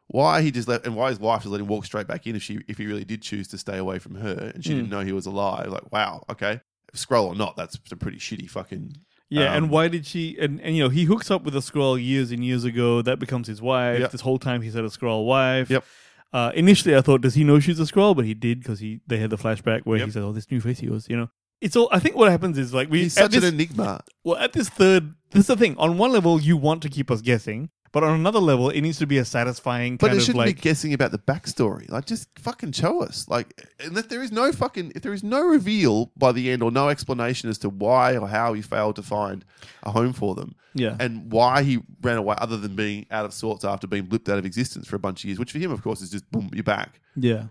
Why 0.07 0.41
he 0.43 0.51
just 0.51 0.67
left, 0.67 0.85
and 0.85 0.95
why 0.95 1.09
his 1.09 1.19
wife 1.19 1.41
just 1.41 1.51
let 1.51 1.59
him 1.61 1.67
walk 1.67 1.85
straight 1.85 2.05
back 2.07 2.27
in 2.27 2.35
if 2.35 2.43
she, 2.43 2.59
if 2.67 2.77
he 2.77 2.85
really 2.85 3.05
did 3.05 3.23
choose 3.23 3.47
to 3.49 3.57
stay 3.57 3.77
away 3.77 3.97
from 3.97 4.15
her, 4.15 4.51
and 4.53 4.63
she 4.63 4.69
Hmm. 4.71 4.75
didn't 4.77 4.89
know 4.91 4.99
he 5.01 5.11
was 5.13 5.25
alive. 5.25 5.67
Like, 5.71 5.91
wow, 5.91 6.23
okay, 6.29 6.61
Skrull 6.93 7.25
or 7.25 7.35
not, 7.35 7.55
that's 7.57 7.79
a 7.91 7.95
pretty 7.95 8.17
shitty 8.19 8.47
fucking. 8.49 8.97
Yeah, 9.29 9.49
Um, 9.49 9.63
and 9.63 9.69
why 9.71 9.87
did 9.87 10.05
she? 10.05 10.37
And, 10.39 10.61
and 10.61 10.75
you 10.77 10.83
know, 10.83 10.89
he 10.89 11.05
hooks 11.05 11.31
up 11.31 11.43
with 11.43 11.55
a 11.55 11.59
Skrull 11.59 12.01
years 12.01 12.31
and 12.31 12.45
years 12.45 12.63
ago. 12.63 13.01
That 13.01 13.17
becomes 13.17 13.47
his 13.47 13.59
wife. 13.63 13.99
Yep. 13.99 14.11
This 14.11 14.21
whole 14.21 14.37
time 14.37 14.61
he's 14.61 14.75
had 14.75 14.85
a 14.85 14.89
Skrull 14.89 15.25
wife. 15.25 15.71
Yep. 15.71 15.83
Uh, 16.31 16.51
initially, 16.53 16.95
I 16.95 17.01
thought, 17.01 17.21
does 17.21 17.33
he 17.33 17.43
know 17.43 17.59
she's 17.59 17.79
a 17.79 17.83
Skrull? 17.83 18.15
But 18.15 18.25
he 18.25 18.35
did 18.35 18.59
because 18.59 18.79
he 18.79 18.99
they 19.07 19.17
had 19.17 19.31
the 19.31 19.37
flashback 19.37 19.81
where 19.85 19.97
Yep. 19.97 20.05
he 20.05 20.11
said, 20.11 20.21
"Oh, 20.21 20.31
this 20.31 20.51
new 20.51 20.61
face 20.61 20.79
he 20.79 20.89
was." 20.89 21.09
You 21.09 21.17
know, 21.17 21.29
it's 21.61 21.75
all. 21.75 21.89
I 21.91 21.97
think 21.97 22.15
what 22.15 22.29
happens 22.29 22.59
is 22.59 22.71
like 22.75 22.91
we 22.91 23.01
He's 23.03 23.17
at 23.17 23.23
such 23.23 23.31
this, 23.31 23.43
an 23.43 23.55
enigma. 23.55 24.03
well 24.23 24.37
at 24.37 24.53
this 24.53 24.69
third. 24.69 25.15
This 25.31 25.41
is 25.41 25.47
the 25.47 25.55
thing. 25.57 25.75
On 25.77 25.97
one 25.97 26.11
level, 26.11 26.39
you 26.39 26.55
want 26.55 26.83
to 26.83 26.89
keep 26.89 27.09
us 27.09 27.21
guessing, 27.21 27.71
but 27.95 28.03
on 28.03 28.13
another 28.13 28.39
level, 28.39 28.69
it 28.69 28.81
needs 28.81 28.97
to 28.97 29.07
be 29.07 29.19
a 29.19 29.23
satisfying 29.23 29.95
But 29.95 30.11
it 30.11 30.19
shouldn't 30.19 30.39
like 30.39 30.57
be 30.57 30.61
guessing 30.61 30.93
about 30.93 31.11
the 31.11 31.17
backstory. 31.17 31.89
Like, 31.89 32.05
just 32.05 32.27
fucking 32.37 32.73
show 32.73 33.01
us. 33.01 33.25
Like, 33.29 33.69
and 33.79 33.97
if 33.97 34.09
there 34.09 34.21
is 34.21 34.33
no 34.33 34.51
fucking, 34.51 34.91
if 34.95 35.01
there 35.01 35.13
is 35.13 35.23
no 35.23 35.39
reveal 35.41 36.11
by 36.17 36.33
the 36.33 36.51
end 36.51 36.61
or 36.61 36.71
no 36.71 36.89
explanation 36.89 37.49
as 37.49 37.57
to 37.59 37.69
why 37.69 38.17
or 38.17 38.27
how 38.27 38.51
he 38.51 38.61
failed 38.61 38.97
to 38.97 39.01
find 39.01 39.45
a 39.83 39.91
home 39.91 40.11
for 40.11 40.35
them, 40.35 40.55
yeah. 40.73 40.97
and 40.99 41.31
why 41.31 41.63
he 41.63 41.83
ran 42.01 42.17
away, 42.17 42.35
other 42.37 42.57
than 42.57 42.75
being 42.75 43.05
out 43.11 43.23
of 43.23 43.33
sorts 43.33 43.63
after 43.63 43.87
being 43.87 44.07
blipped 44.07 44.27
out 44.27 44.37
of 44.37 44.45
existence 44.45 44.89
for 44.89 44.97
a 44.97 44.99
bunch 44.99 45.23
of 45.23 45.29
years, 45.29 45.39
which 45.39 45.53
for 45.53 45.59
him, 45.59 45.71
of 45.71 45.81
course, 45.81 46.01
is 46.01 46.09
just 46.09 46.29
boom, 46.31 46.49
you're 46.53 46.65
back. 46.65 46.99
yeah. 47.15 47.45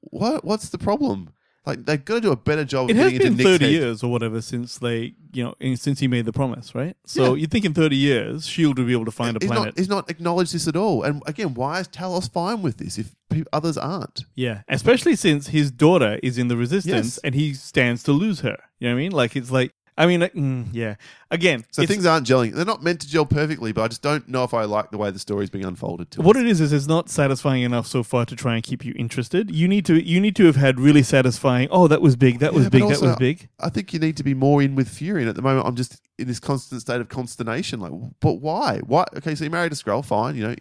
What? 0.00 0.44
What's 0.44 0.70
the 0.70 0.78
problem? 0.78 1.30
Like, 1.66 1.86
they've 1.86 2.04
got 2.04 2.14
to 2.16 2.20
do 2.20 2.30
a 2.32 2.36
better 2.36 2.64
job. 2.64 2.90
It 2.90 2.92
of 2.92 2.98
has 2.98 3.12
getting 3.12 3.26
into 3.28 3.36
been 3.38 3.46
thirty 3.46 3.64
head. 3.64 3.72
years 3.72 4.02
or 4.02 4.10
whatever 4.12 4.42
since 4.42 4.76
they, 4.78 5.14
you 5.32 5.42
know, 5.44 5.54
in- 5.60 5.76
since 5.78 5.98
he 6.00 6.08
made 6.08 6.26
the 6.26 6.32
promise, 6.32 6.74
right? 6.74 6.94
So 7.06 7.34
Yeah. 7.34 7.40
you 7.40 7.46
think 7.46 7.64
in 7.64 7.72
thirty 7.72 7.96
years, 7.96 8.46
Shield 8.46 8.76
would 8.78 8.86
be 8.86 8.92
able 8.92 9.06
to 9.06 9.10
find 9.10 9.34
a 9.36 9.40
planet. 9.40 9.64
not, 9.64 9.78
he's 9.78 9.88
not 9.88 10.10
acknowledged 10.10 10.52
this 10.52 10.68
at 10.68 10.76
all. 10.76 11.02
And 11.02 11.22
again, 11.26 11.54
why 11.54 11.80
is 11.80 11.88
Talos 11.88 12.30
fine 12.30 12.60
with 12.60 12.76
this 12.76 12.98
if 12.98 13.14
others 13.52 13.78
aren't? 13.78 14.24
Yeah, 14.34 14.60
especially 14.68 15.16
since 15.16 15.48
his 15.48 15.70
daughter 15.70 16.20
is 16.22 16.36
in 16.38 16.48
the 16.48 16.56
resistance 16.56 17.16
Yes. 17.16 17.18
and 17.24 17.34
he 17.34 17.54
stands 17.54 18.02
to 18.02 18.12
lose 18.12 18.40
her. 18.40 18.58
You 18.78 18.88
know 18.88 18.94
what 18.94 19.00
I 19.00 19.02
mean? 19.02 19.12
Like 19.12 19.34
it's 19.34 19.50
like 19.50 19.72
I 19.96 20.06
mean, 20.06 20.22
mm, 20.22 20.66
yeah. 20.72 20.96
Again, 21.30 21.64
So 21.70 21.82
it's- 21.82 21.94
things 21.94 22.04
aren't 22.04 22.26
gelling. 22.26 22.52
They're 22.52 22.64
not 22.64 22.82
meant 22.82 23.00
to 23.02 23.08
gel 23.08 23.26
perfectly, 23.26 23.70
but 23.72 23.82
I 23.82 23.88
just 23.88 24.02
don't 24.02 24.28
know 24.28 24.42
if 24.42 24.52
I 24.52 24.64
like 24.64 24.90
the 24.90 24.98
way 24.98 25.12
the 25.12 25.20
story's 25.20 25.50
being 25.50 25.64
unfolded. 25.64 26.10
To 26.12 26.22
what 26.22 26.36
us. 26.36 26.40
it 26.42 26.48
is 26.48 26.60
is 26.60 26.72
it's 26.72 26.88
not 26.88 27.08
satisfying 27.08 27.62
enough 27.62 27.86
so 27.86 28.02
far 28.02 28.24
to 28.26 28.34
try 28.34 28.54
and 28.56 28.62
keep 28.64 28.84
you 28.84 28.92
interested. 28.96 29.52
You 29.54 29.68
need 29.68 29.84
to 29.86 30.02
you 30.04 30.20
need 30.20 30.34
to 30.36 30.46
have 30.46 30.56
had 30.56 30.80
really 30.80 31.04
satisfying. 31.04 31.68
Oh, 31.70 31.86
that 31.86 32.02
was 32.02 32.16
big. 32.16 32.40
That 32.40 32.52
was 32.54 32.64
Yeah, 32.64 32.68
but 32.70 32.72
big. 32.72 32.82
also- 32.82 33.00
that 33.02 33.06
was 33.10 33.16
big. 33.18 33.48
I 33.60 33.68
think 33.68 33.92
you 33.92 34.00
need 34.00 34.16
to 34.16 34.24
be 34.24 34.34
more 34.34 34.60
in 34.62 34.74
with 34.74 34.88
Fury. 34.88 35.20
And 35.22 35.28
at 35.28 35.36
the 35.36 35.42
moment, 35.42 35.66
I'm 35.66 35.76
just 35.76 36.00
in 36.18 36.26
this 36.26 36.40
constant 36.40 36.80
state 36.80 37.00
of 37.00 37.08
consternation. 37.08 37.78
Like, 37.78 37.92
but 38.20 38.34
why? 38.40 38.78
Why? 38.80 39.04
Okay, 39.16 39.34
so 39.36 39.44
you 39.44 39.50
married 39.50 39.70
a 39.72 39.76
Skrull, 39.76 40.04
fine. 40.04 40.34
You 40.34 40.42
know, 40.48 40.54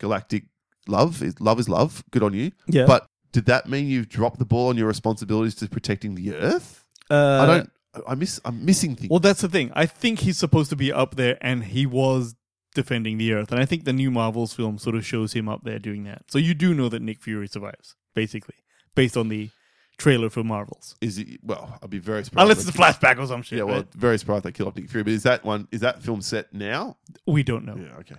intergalactic 0.00 0.44
love 0.88 1.22
is 1.22 1.38
love 1.40 1.60
is 1.60 1.68
love. 1.68 2.04
Good 2.10 2.22
on 2.22 2.32
you. 2.32 2.52
Yeah, 2.68 2.86
But 2.86 3.06
did 3.32 3.44
that 3.46 3.68
mean 3.68 3.86
you've 3.86 4.08
dropped 4.08 4.38
the 4.38 4.46
ball 4.46 4.68
on 4.70 4.78
your 4.78 4.86
responsibilities 4.86 5.54
to 5.56 5.68
protecting 5.68 6.14
the 6.14 6.34
Earth? 6.34 6.84
uh, 7.10 7.14
I 7.42 7.46
don't. 7.46 7.70
I 8.06 8.14
miss. 8.14 8.40
I'm 8.44 8.64
missing 8.64 8.96
things. 8.96 9.10
Well, 9.10 9.20
that's 9.20 9.40
the 9.40 9.48
thing. 9.48 9.70
I 9.74 9.86
think 9.86 10.20
he's 10.20 10.38
supposed 10.38 10.70
to 10.70 10.76
be 10.76 10.92
up 10.92 11.16
there, 11.16 11.38
and 11.40 11.64
he 11.64 11.86
was 11.86 12.34
defending 12.74 13.18
the 13.18 13.32
Earth. 13.32 13.50
And 13.50 13.60
I 13.60 13.64
think 13.64 13.84
the 13.84 13.92
new 13.92 14.10
Marvels 14.10 14.52
film 14.52 14.78
sort 14.78 14.96
of 14.96 15.04
shows 15.04 15.32
him 15.32 15.48
up 15.48 15.62
there 15.64 15.78
doing 15.78 16.04
that. 16.04 16.22
So 16.28 16.38
you 16.38 16.54
do 16.54 16.74
know 16.74 16.88
that 16.88 17.02
Nick 17.02 17.20
Fury 17.22 17.48
survives, 17.48 17.96
basically, 18.14 18.56
based 18.94 19.16
on 19.16 19.28
the 19.28 19.50
trailer 19.98 20.28
for 20.28 20.44
Marvels. 20.44 20.94
is 21.00 21.18
it? 21.18 21.40
Well, 21.42 21.78
I'd 21.82 21.90
be 21.90 21.98
very 21.98 22.24
surprised. 22.24 22.42
Unless 22.42 22.66
it's 22.66 22.76
a 22.76 22.78
flashback 22.78 23.18
or 23.18 23.26
some 23.26 23.42
shit. 23.42 23.58
Yeah, 23.58 23.64
well, 23.64 23.76
right? 23.78 23.92
very 23.94 24.18
surprised 24.18 24.44
they 24.44 24.52
killed 24.52 24.68
off 24.68 24.76
Nick 24.76 24.90
Fury. 24.90 25.04
But 25.04 25.12
is 25.12 25.22
that 25.24 25.44
one? 25.44 25.68
Is 25.72 25.80
that 25.80 26.02
film 26.02 26.20
set 26.20 26.52
now? 26.52 26.98
we 27.26 27.42
don't 27.42 27.64
know. 27.64 27.76
Yeah. 27.76 27.96
Okay. 28.00 28.16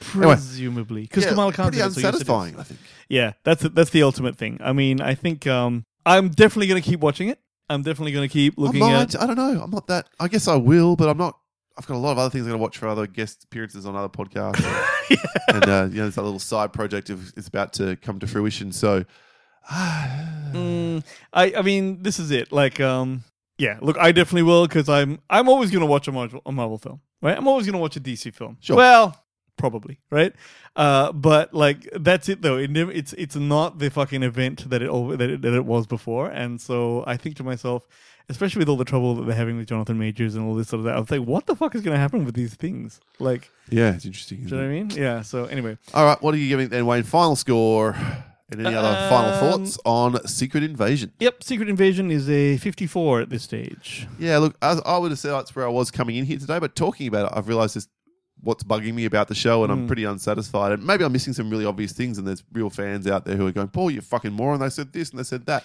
Presumably, 0.00 1.02
because 1.02 1.24
yeah, 1.24 1.30
Kamala 1.30 1.52
Khan 1.52 1.66
pretty 1.66 1.78
did 1.78 1.86
it, 1.86 1.94
so 1.94 2.00
yes, 2.00 2.08
it 2.08 2.08
is. 2.08 2.28
unsatisfying. 2.28 2.58
I 2.58 2.62
think. 2.64 2.80
Yeah, 3.08 3.32
that's 3.44 3.62
that's 3.62 3.90
the 3.90 4.02
ultimate 4.02 4.36
thing. 4.36 4.58
I 4.62 4.72
mean, 4.72 5.00
I 5.00 5.14
think 5.14 5.46
um, 5.46 5.84
I'm 6.04 6.28
definitely 6.28 6.66
going 6.66 6.82
to 6.82 6.88
keep 6.88 7.00
watching 7.00 7.28
it. 7.28 7.38
I'm 7.68 7.82
definitely 7.82 8.12
going 8.12 8.28
to 8.28 8.32
keep 8.32 8.58
looking 8.58 8.82
I 8.82 9.02
at. 9.02 9.20
I 9.20 9.26
don't 9.26 9.36
know. 9.36 9.62
I'm 9.62 9.70
not 9.70 9.86
that. 9.86 10.08
I 10.20 10.28
guess 10.28 10.48
I 10.48 10.56
will, 10.56 10.96
but 10.96 11.08
I'm 11.08 11.18
not. 11.18 11.38
I've 11.76 11.86
got 11.86 11.96
a 11.96 11.98
lot 11.98 12.12
of 12.12 12.18
other 12.18 12.30
things 12.30 12.42
I'm 12.42 12.50
going 12.50 12.58
to 12.58 12.62
watch 12.62 12.78
for 12.78 12.86
other 12.86 13.06
guest 13.06 13.44
appearances 13.44 13.84
on 13.84 13.96
other 13.96 14.08
podcasts, 14.08 14.64
and 15.48 15.64
uh, 15.64 15.88
you 15.90 15.96
know, 15.96 16.02
there's 16.02 16.14
that 16.14 16.22
little 16.22 16.38
side 16.38 16.72
project 16.72 17.10
of, 17.10 17.32
is 17.36 17.48
about 17.48 17.72
to 17.74 17.96
come 17.96 18.20
to 18.20 18.26
fruition. 18.26 18.70
So, 18.72 19.04
Mm, 20.54 21.02
I 21.32 21.54
I 21.56 21.62
mean, 21.62 22.02
this 22.02 22.20
is 22.20 22.30
it. 22.30 22.52
Like, 22.52 22.80
um, 22.80 23.24
yeah. 23.58 23.78
Look, 23.80 23.98
I 23.98 24.12
definitely 24.12 24.44
will 24.44 24.66
because 24.68 24.88
I'm 24.88 25.18
I'm 25.28 25.48
always 25.48 25.70
going 25.70 25.80
to 25.80 25.86
watch 25.86 26.06
a 26.06 26.12
Marvel, 26.12 26.40
a 26.46 26.52
Marvel 26.52 26.78
film, 26.78 27.00
right? 27.20 27.36
I'm 27.36 27.48
always 27.48 27.66
going 27.66 27.72
to 27.72 27.80
watch 27.80 27.96
a 27.96 28.00
DC 28.00 28.32
film. 28.32 28.58
Sure. 28.60 28.76
Well, 28.76 29.23
probably 29.64 29.98
right. 30.10 30.32
Uh, 30.76 31.12
but 31.12 31.54
like 31.54 31.88
that's 32.10 32.28
it 32.28 32.42
though. 32.42 32.56
It 32.58 32.70
never, 32.70 32.90
it's 33.00 33.12
it's 33.14 33.36
not 33.36 33.78
the 33.78 33.88
fucking 33.90 34.22
event 34.22 34.68
that 34.70 34.82
it 34.82 34.90
that 35.18 35.30
it, 35.30 35.42
that 35.42 35.54
it 35.54 35.64
was 35.64 35.86
before. 35.86 36.28
And 36.28 36.60
so 36.60 37.02
I 37.06 37.16
think 37.16 37.36
to 37.36 37.44
myself, 37.44 37.86
especially 38.28 38.60
with 38.60 38.68
all 38.68 38.76
the 38.76 38.84
trouble 38.84 39.14
that 39.16 39.24
they're 39.26 39.34
having 39.44 39.56
with 39.56 39.68
Jonathan 39.68 39.98
Majors 39.98 40.34
and 40.34 40.44
all 40.46 40.54
this 40.54 40.68
sort 40.68 40.80
of 40.80 40.84
that, 40.84 40.96
I 40.96 41.00
was 41.00 41.10
like, 41.10 41.22
what 41.22 41.46
the 41.46 41.56
fuck 41.56 41.74
is 41.74 41.82
going 41.82 41.94
to 41.94 42.00
happen 42.00 42.24
with 42.24 42.34
these 42.34 42.54
things? 42.54 43.00
Like, 43.18 43.50
Yeah, 43.70 43.94
it's 43.94 44.04
interesting. 44.04 44.38
do 44.44 44.44
you 44.44 44.50
know 44.50 44.56
what 44.56 44.64
I 44.64 44.68
mean? 44.74 44.90
Yeah. 44.90 45.22
So 45.22 45.44
anyway, 45.46 45.78
All 45.94 46.04
right, 46.04 46.20
what 46.22 46.34
are 46.34 46.38
you 46.38 46.48
giving 46.48 46.68
then, 46.68 46.84
Wayne? 46.86 47.02
Final 47.04 47.36
score 47.36 47.94
and 48.50 48.66
any 48.66 48.74
other 48.76 48.94
final 49.08 49.32
Um, 49.32 49.40
thoughts 49.40 49.78
on 49.84 50.26
Secret 50.26 50.62
Invasion? 50.64 51.12
yep. 51.20 51.42
Secret 51.42 51.68
Invasion 51.68 52.10
is 52.10 52.28
a 52.28 52.56
54 52.58 53.20
at 53.22 53.30
this 53.30 53.42
stage. 53.42 54.06
Yeah, 54.18 54.38
look, 54.38 54.56
I, 54.62 54.78
I 54.84 54.98
would 54.98 55.10
have 55.12 55.18
said 55.18 55.32
that's 55.32 55.54
where 55.56 55.66
I 55.66 55.70
was 55.70 55.90
coming 55.90 56.16
in 56.16 56.24
here 56.24 56.38
today, 56.38 56.58
but 56.58 56.74
talking 56.76 57.06
about 57.08 57.30
it, 57.32 57.38
I've 57.38 57.48
realised 57.48 57.76
this 57.76 57.88
what's 58.44 58.62
bugging 58.62 58.94
me 58.94 59.04
about 59.06 59.28
the 59.28 59.34
show, 59.34 59.64
and 59.64 59.72
Hmm. 59.72 59.80
I'm 59.80 59.86
pretty 59.86 60.04
unsatisfied. 60.04 60.72
And 60.72 60.86
maybe 60.86 61.04
I'm 61.04 61.12
missing 61.12 61.32
some 61.32 61.50
really 61.50 61.64
obvious 61.64 61.92
things, 61.92 62.18
and 62.18 62.26
there's 62.26 62.44
real 62.52 62.70
fans 62.70 63.06
out 63.06 63.24
there 63.24 63.36
who 63.36 63.46
are 63.46 63.52
going, 63.52 63.68
"Paul, 63.68 63.90
you're 63.90 64.02
fucking 64.02 64.32
moron!" 64.32 64.60
They 64.60 64.70
said 64.70 64.92
this 64.92 65.10
and 65.10 65.18
they 65.18 65.24
said 65.24 65.46
that. 65.46 65.64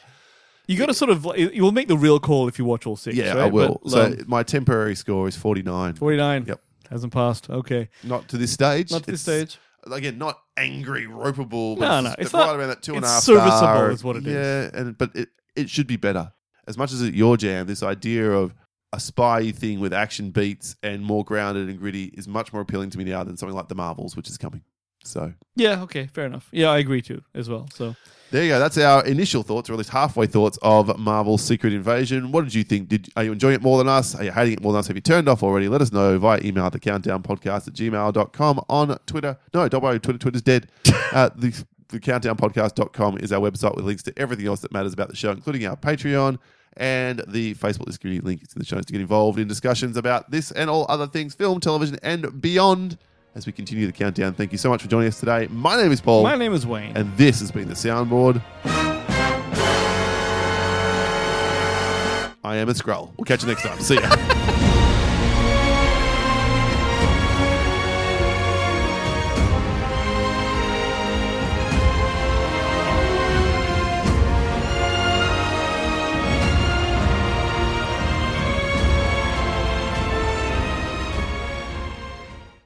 You 0.67 0.77
got 0.77 0.85
to 0.87 0.93
sort 0.93 1.09
of 1.11 1.25
you 1.37 1.63
will 1.63 1.71
make 1.71 1.87
the 1.87 1.97
real 1.97 2.19
call 2.19 2.47
if 2.47 2.59
you 2.59 2.65
watch 2.65 2.85
all 2.85 2.95
six. 2.95 3.15
Yeah, 3.17 3.29
right? 3.29 3.37
I 3.39 3.47
will. 3.47 3.79
But, 3.83 3.91
so 3.91 4.05
um, 4.05 4.17
my 4.27 4.43
temporary 4.43 4.95
score 4.95 5.27
is 5.27 5.35
49. 5.35 5.95
49. 5.95 6.45
Yep. 6.47 6.61
Hasn't 6.91 7.13
passed. 7.13 7.49
Okay. 7.49 7.89
Not 8.03 8.27
to 8.29 8.37
this 8.37 8.51
stage. 8.51 8.91
Not 8.91 9.03
to 9.03 9.11
this 9.11 9.27
It's- 9.27 9.49
stage. 9.51 9.59
Again, 9.91 10.17
not 10.17 10.37
angry, 10.57 11.05
ropeable. 11.07 11.79
But 11.79 12.01
No, 12.01 12.09
it's, 12.09 12.17
no, 12.19 12.23
it's 12.23 12.33
right 12.33 12.45
not- 12.47 12.55
around 12.57 12.67
that 12.67 12.83
two 12.83 12.95
and 12.95 13.05
a 13.05 13.07
serviceable 13.07 13.57
star. 13.57 13.91
is 13.91 14.03
what 14.03 14.17
it 14.17 14.27
is. 14.27 14.33
yeah, 14.33 14.79
and 14.79 14.97
but 14.97 15.15
it 15.15 15.29
it 15.55 15.69
should 15.69 15.87
be 15.87 15.95
better. 15.95 16.31
As 16.67 16.77
much 16.77 16.91
as 16.91 17.01
it 17.01 17.13
your 17.15 17.37
jam, 17.37 17.65
this 17.65 17.81
idea 17.81 18.29
of 18.31 18.53
a 18.91 18.99
spy 18.99 19.51
thing 19.51 19.79
with 19.79 19.93
action 19.93 20.31
beats 20.31 20.75
and 20.81 21.03
more 21.03 21.23
grounded 21.23 21.69
and 21.69 21.79
gritty 21.79 22.05
is 22.05 22.27
much 22.27 22.51
more 22.51 22.61
appealing 22.61 22.89
to 22.91 22.97
me 22.97 23.03
now 23.03 23.23
than 23.23 23.37
something 23.37 23.55
like 23.55 23.67
the 23.67 23.75
Marvels, 23.75 24.15
which 24.15 24.29
is 24.29 24.37
coming. 24.37 24.61
So 25.03 25.33
Yeah. 25.55 25.81
Okay. 25.83 26.07
Fair 26.07 26.25
enough. 26.25 26.49
Yeah, 26.51 26.69
I 26.69 26.79
agree 26.79 27.01
too 27.01 27.21
as 27.33 27.49
well. 27.49 27.67
So 27.73 27.95
there 28.31 28.43
you 28.43 28.49
go. 28.49 28.59
That's 28.59 28.77
our 28.77 29.03
initial 29.05 29.41
thoughts, 29.43 29.69
or 29.69 29.73
at 29.73 29.77
least 29.77 29.89
halfway 29.89 30.27
thoughts 30.27 30.59
of 30.61 30.97
Marvel's 30.99 31.41
Secret 31.41 31.73
Invasion. 31.73 32.31
What 32.31 32.43
did 32.43 32.53
you 32.53 32.63
think? 32.63 32.89
Did 32.89 33.09
are 33.15 33.23
you 33.23 33.31
enjoying 33.31 33.55
it 33.55 33.61
more 33.61 33.77
than 33.77 33.87
us? 33.87 34.13
Are 34.13 34.23
you 34.23 34.31
hating 34.31 34.53
it 34.53 34.61
more 34.61 34.71
than 34.71 34.79
us? 34.79 34.87
Have 34.87 34.97
you 34.97 35.01
turned 35.01 35.27
off 35.27 35.41
already? 35.41 35.67
Let 35.67 35.81
us 35.81 35.91
know 35.91 36.19
via 36.19 36.39
email 36.43 36.65
at 36.65 36.73
the 36.73 36.79
countdownpodcast 36.79 37.67
at 37.67 37.73
gmail.com 37.73 38.65
on 38.69 38.99
Twitter. 39.07 39.37
No, 39.53 39.67
don't 39.67 39.83
worry, 39.83 39.99
Twitter 39.99 40.19
Twitter's 40.19 40.41
dead. 40.41 40.69
uh, 41.13 41.29
the 41.35 41.63
the 41.89 41.99
countdownpodcast.com 41.99 43.17
is 43.17 43.31
our 43.31 43.39
website 43.39 43.75
with 43.75 43.85
links 43.85 44.03
to 44.03 44.13
everything 44.17 44.45
else 44.45 44.59
that 44.61 44.71
matters 44.71 44.93
about 44.93 45.09
the 45.09 45.15
show, 45.15 45.31
including 45.31 45.65
our 45.65 45.75
Patreon 45.75 46.37
and 46.77 47.23
the 47.27 47.55
Facebook 47.55 47.85
Discovery 47.85 48.19
link 48.19 48.47
to 48.47 48.59
the 48.59 48.65
shows 48.65 48.85
to 48.85 48.91
get 48.93 49.01
involved 49.01 49.39
in 49.39 49.47
discussions 49.47 49.97
about 49.97 50.31
this 50.31 50.51
and 50.51 50.69
all 50.69 50.85
other 50.89 51.07
things, 51.07 51.35
film, 51.35 51.59
television, 51.59 51.97
and 52.03 52.41
beyond. 52.41 52.97
As 53.35 53.45
we 53.45 53.51
continue 53.51 53.85
the 53.85 53.91
countdown, 53.93 54.33
thank 54.33 54.51
you 54.51 54.57
so 54.57 54.69
much 54.69 54.81
for 54.81 54.87
joining 54.87 55.07
us 55.07 55.19
today. 55.19 55.47
My 55.51 55.77
name 55.81 55.91
is 55.91 56.01
Paul. 56.01 56.23
my 56.23 56.35
name 56.35 56.53
is 56.53 56.65
Wayne. 56.65 56.97
And 56.97 57.15
this 57.15 57.39
has 57.41 57.51
been 57.51 57.67
the 57.67 57.75
soundboard. 57.75 58.41
I 62.43 62.55
am 62.55 62.69
a 62.69 62.73
Skrull. 62.73 63.11
We'll 63.17 63.25
catch 63.25 63.43
you 63.43 63.49
next 63.49 63.63
time. 63.63 63.79
See 63.79 63.95
ya. 63.95 64.55